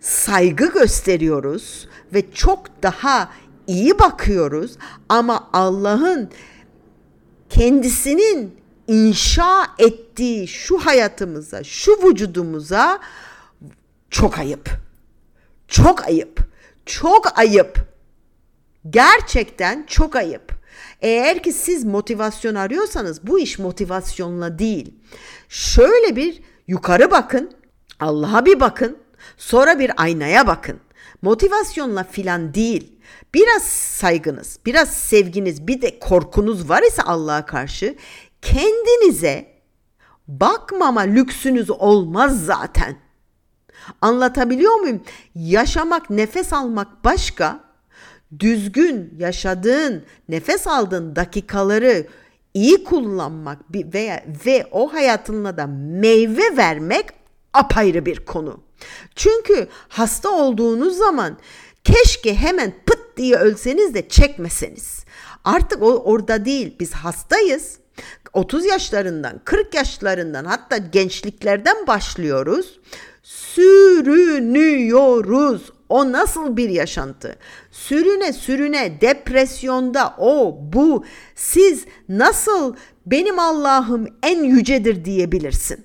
saygı 0.01 0.73
gösteriyoruz 0.73 1.89
ve 2.15 2.33
çok 2.33 2.83
daha 2.83 3.31
iyi 3.67 3.99
bakıyoruz 3.99 4.77
ama 5.09 5.49
Allah'ın 5.53 6.31
kendisinin 7.51 8.57
inşa 8.87 9.67
ettiği 9.79 10.49
şu 10.49 10.79
hayatımıza, 10.79 11.65
şu 11.65 11.93
vücudumuza 11.93 13.01
çok 14.11 14.39
ayıp. 14.39 14.71
Çok 15.69 16.05
ayıp. 16.05 16.48
Çok 16.89 17.39
ayıp. 17.39 17.79
Gerçekten 18.91 19.85
çok 19.87 20.17
ayıp. 20.17 20.53
Eğer 21.01 21.43
ki 21.43 21.53
siz 21.53 21.85
motivasyon 21.85 22.55
arıyorsanız 22.55 23.27
bu 23.27 23.39
iş 23.39 23.59
motivasyonla 23.59 24.59
değil. 24.59 24.95
Şöyle 25.49 26.17
bir 26.17 26.43
yukarı 26.67 27.11
bakın, 27.11 27.53
Allah'a 28.01 28.47
bir 28.47 28.61
bakın, 28.61 28.99
sonra 29.37 29.79
bir 29.79 29.93
aynaya 29.97 30.47
bakın. 30.47 30.81
Motivasyonla 31.23 32.05
filan 32.05 32.55
değil. 32.55 32.93
Biraz 33.35 33.63
saygınız, 33.63 34.59
biraz 34.67 34.93
sevginiz, 34.93 35.67
bir 35.67 35.83
de 35.83 35.99
korkunuz 35.99 36.69
var 36.69 36.83
ise 36.83 37.03
Allah'a 37.03 37.47
karşı 37.47 37.97
kendinize 38.43 39.59
bakmama 40.29 41.01
lüksünüz 41.01 41.71
olmaz 41.71 42.45
zaten. 42.45 43.08
Anlatabiliyor 44.01 44.75
muyum? 44.75 45.03
Yaşamak, 45.35 46.11
nefes 46.11 46.53
almak 46.53 47.05
başka. 47.05 47.61
Düzgün 48.39 49.15
yaşadığın, 49.19 50.05
nefes 50.29 50.67
aldığın 50.67 51.17
dakikaları 51.17 52.07
iyi 52.55 52.85
kullanmak 52.85 53.59
veya 53.75 54.25
ve 54.47 54.67
o 54.71 54.93
hayatınla 54.93 55.57
da 55.57 55.67
meyve 55.77 56.57
vermek 56.57 57.07
apayrı 57.53 58.07
bir 58.07 58.25
konu. 58.25 58.61
Çünkü 59.15 59.69
hasta 59.89 60.31
olduğunuz 60.31 60.97
zaman 60.97 61.39
keşke 61.85 62.35
hemen 62.35 62.75
pıt 62.87 63.17
diye 63.17 63.37
ölseniz 63.37 63.95
de 63.95 64.09
çekmeseniz. 64.09 65.05
Artık 65.45 65.83
o 65.83 65.87
orada 65.87 66.45
değil. 66.45 66.77
Biz 66.81 66.93
hastayız. 66.93 67.79
30 68.33 68.65
yaşlarından, 68.65 69.41
40 69.45 69.75
yaşlarından 69.75 70.45
hatta 70.45 70.77
gençliklerden 70.77 71.87
başlıyoruz 71.87 72.81
sürünüyoruz. 73.55 75.73
O 75.89 76.13
nasıl 76.13 76.57
bir 76.57 76.69
yaşantı? 76.69 77.37
Sürüne 77.71 78.33
sürüne 78.33 79.01
depresyonda 79.01 80.15
o 80.19 80.59
bu 80.73 81.05
siz 81.35 81.85
nasıl 82.09 82.75
benim 83.07 83.39
Allah'ım 83.39 84.07
en 84.23 84.43
yücedir 84.43 85.05
diyebilirsin? 85.05 85.85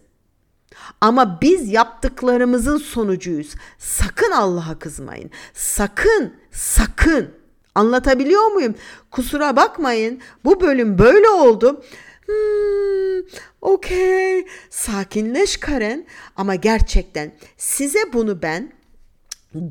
Ama 1.01 1.41
biz 1.41 1.69
yaptıklarımızın 1.69 2.77
sonucuyuz. 2.77 3.55
Sakın 3.77 4.31
Allah'a 4.31 4.79
kızmayın. 4.79 5.31
Sakın, 5.53 6.33
sakın. 6.51 7.29
Anlatabiliyor 7.75 8.51
muyum? 8.51 8.75
Kusura 9.11 9.55
bakmayın. 9.55 10.19
Bu 10.45 10.61
bölüm 10.61 10.97
böyle 10.97 11.29
oldu. 11.29 11.83
Hmm, 12.25 13.21
okey 13.61 14.45
sakinleş 14.69 15.57
Karen 15.57 16.05
ama 16.35 16.55
gerçekten 16.55 17.35
size 17.57 18.13
bunu 18.13 18.41
ben 18.41 18.73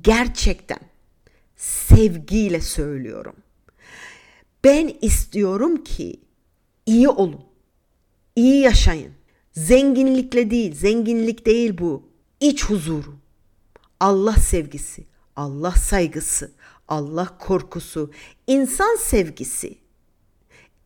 gerçekten 0.03 0.81
sevgiyle 1.57 2.61
söylüyorum. 2.61 3.37
Ben 4.65 4.97
istiyorum 5.03 5.85
ki 5.85 6.21
iyi 6.87 7.09
olun. 7.09 7.45
iyi 8.37 8.61
yaşayın. 8.61 9.13
Zenginlikle 9.53 10.51
değil, 10.51 10.75
zenginlik 10.75 11.47
değil 11.47 11.79
bu. 11.79 12.09
İç 12.41 12.65
huzuru. 12.65 13.15
Allah 14.01 14.33
sevgisi, 14.33 15.05
Allah 15.37 15.71
saygısı, 15.73 16.53
Allah 16.89 17.39
korkusu, 17.39 18.11
insan 18.47 18.97
sevgisi 18.97 19.82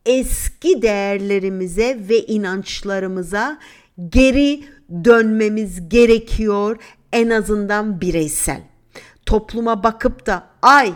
eski 0.07 0.83
değerlerimize 0.83 1.99
ve 2.09 2.27
inançlarımıza 2.27 3.59
geri 4.09 4.65
dönmemiz 5.05 5.89
gerekiyor 5.89 6.77
En 7.13 7.31
azından 7.31 8.01
bireysel. 8.01 8.63
Topluma 9.27 9.83
bakıp 9.83 10.27
da 10.27 10.47
ay 10.63 10.93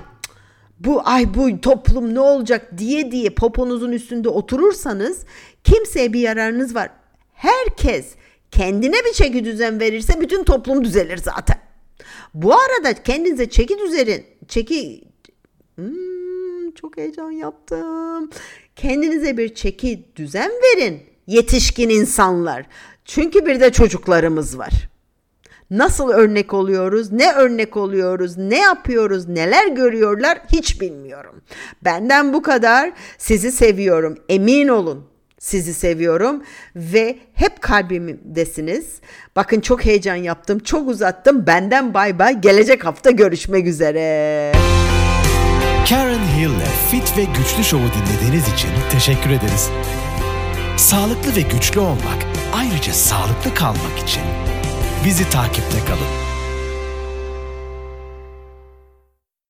bu 0.81 1.03
ay 1.05 1.35
bu 1.35 1.61
toplum 1.61 2.15
ne 2.15 2.21
olacak 2.21 2.79
diye 2.79 3.11
diye 3.11 3.31
poponuzun 3.31 3.93
üstünde 3.93 4.29
oturursanız 4.29 5.25
kimseye 5.65 6.13
bir 6.13 6.21
yararınız 6.21 6.75
var. 6.75 6.91
Herkes 7.33 8.15
kendine 8.51 8.97
bir 9.05 9.13
çeki 9.13 9.45
düzen 9.45 9.81
verirse 9.81 10.21
bütün 10.21 10.45
toplum 10.45 10.85
düzelir 10.85 11.17
zaten. 11.17 11.59
Bu 12.35 12.55
arada 12.55 13.03
kendinize 13.03 13.51
çeki 13.51 13.79
düzenin. 13.79 14.27
Çeki 14.49 15.05
hmm, 15.75 16.20
çok 16.75 16.97
heyecan 16.97 17.31
yaptım. 17.31 18.31
Kendinize 18.77 19.37
bir 19.37 19.55
çeki 19.55 20.05
düzen 20.17 20.51
verin 20.51 21.03
yetişkin 21.27 21.89
insanlar. 21.89 22.67
Çünkü 23.05 23.47
bir 23.47 23.61
de 23.61 23.73
çocuklarımız 23.73 24.59
var. 24.59 24.91
Nasıl 25.71 26.11
örnek 26.11 26.55
oluyoruz, 26.55 27.13
ne 27.13 27.33
örnek 27.33 27.77
oluyoruz, 27.77 28.39
ne 28.39 28.59
yapıyoruz, 28.59 29.29
neler 29.29 29.67
görüyorlar 29.67 30.39
hiç 30.53 30.81
bilmiyorum. 30.81 31.43
Benden 31.85 32.33
bu 32.33 32.43
kadar. 32.43 32.93
Sizi 33.19 33.53
seviyorum. 33.53 34.19
Emin 34.29 34.69
olun. 34.69 35.11
Sizi 35.39 35.75
seviyorum 35.75 36.43
ve 36.77 37.19
hep 37.35 37.61
kalbimdesiniz. 37.61 39.01
Bakın 39.37 39.61
çok 39.61 39.85
heyecan 39.85 40.15
yaptım, 40.15 40.59
çok 40.59 40.89
uzattım. 40.89 41.47
Benden 41.47 41.95
bay 41.95 42.19
bay. 42.19 42.41
Gelecek 42.41 42.85
hafta 42.85 43.11
görüşmek 43.11 43.67
üzere. 43.67 44.80
Karen 45.89 46.29
Hill'le 46.37 46.91
Fit 46.91 47.17
ve 47.17 47.25
Güçlü 47.25 47.65
Show'u 47.65 47.91
dinlediğiniz 47.93 48.53
için 48.53 48.69
teşekkür 48.91 49.31
ederiz. 49.31 49.71
Sağlıklı 50.77 51.37
ve 51.37 51.41
güçlü 51.41 51.81
olmak, 51.81 52.27
ayrıca 52.55 52.93
sağlıklı 52.93 53.55
kalmak 53.55 53.99
için 53.99 54.23
bizi 55.05 55.31
takipte 55.31 55.79
kalın. 55.85 56.30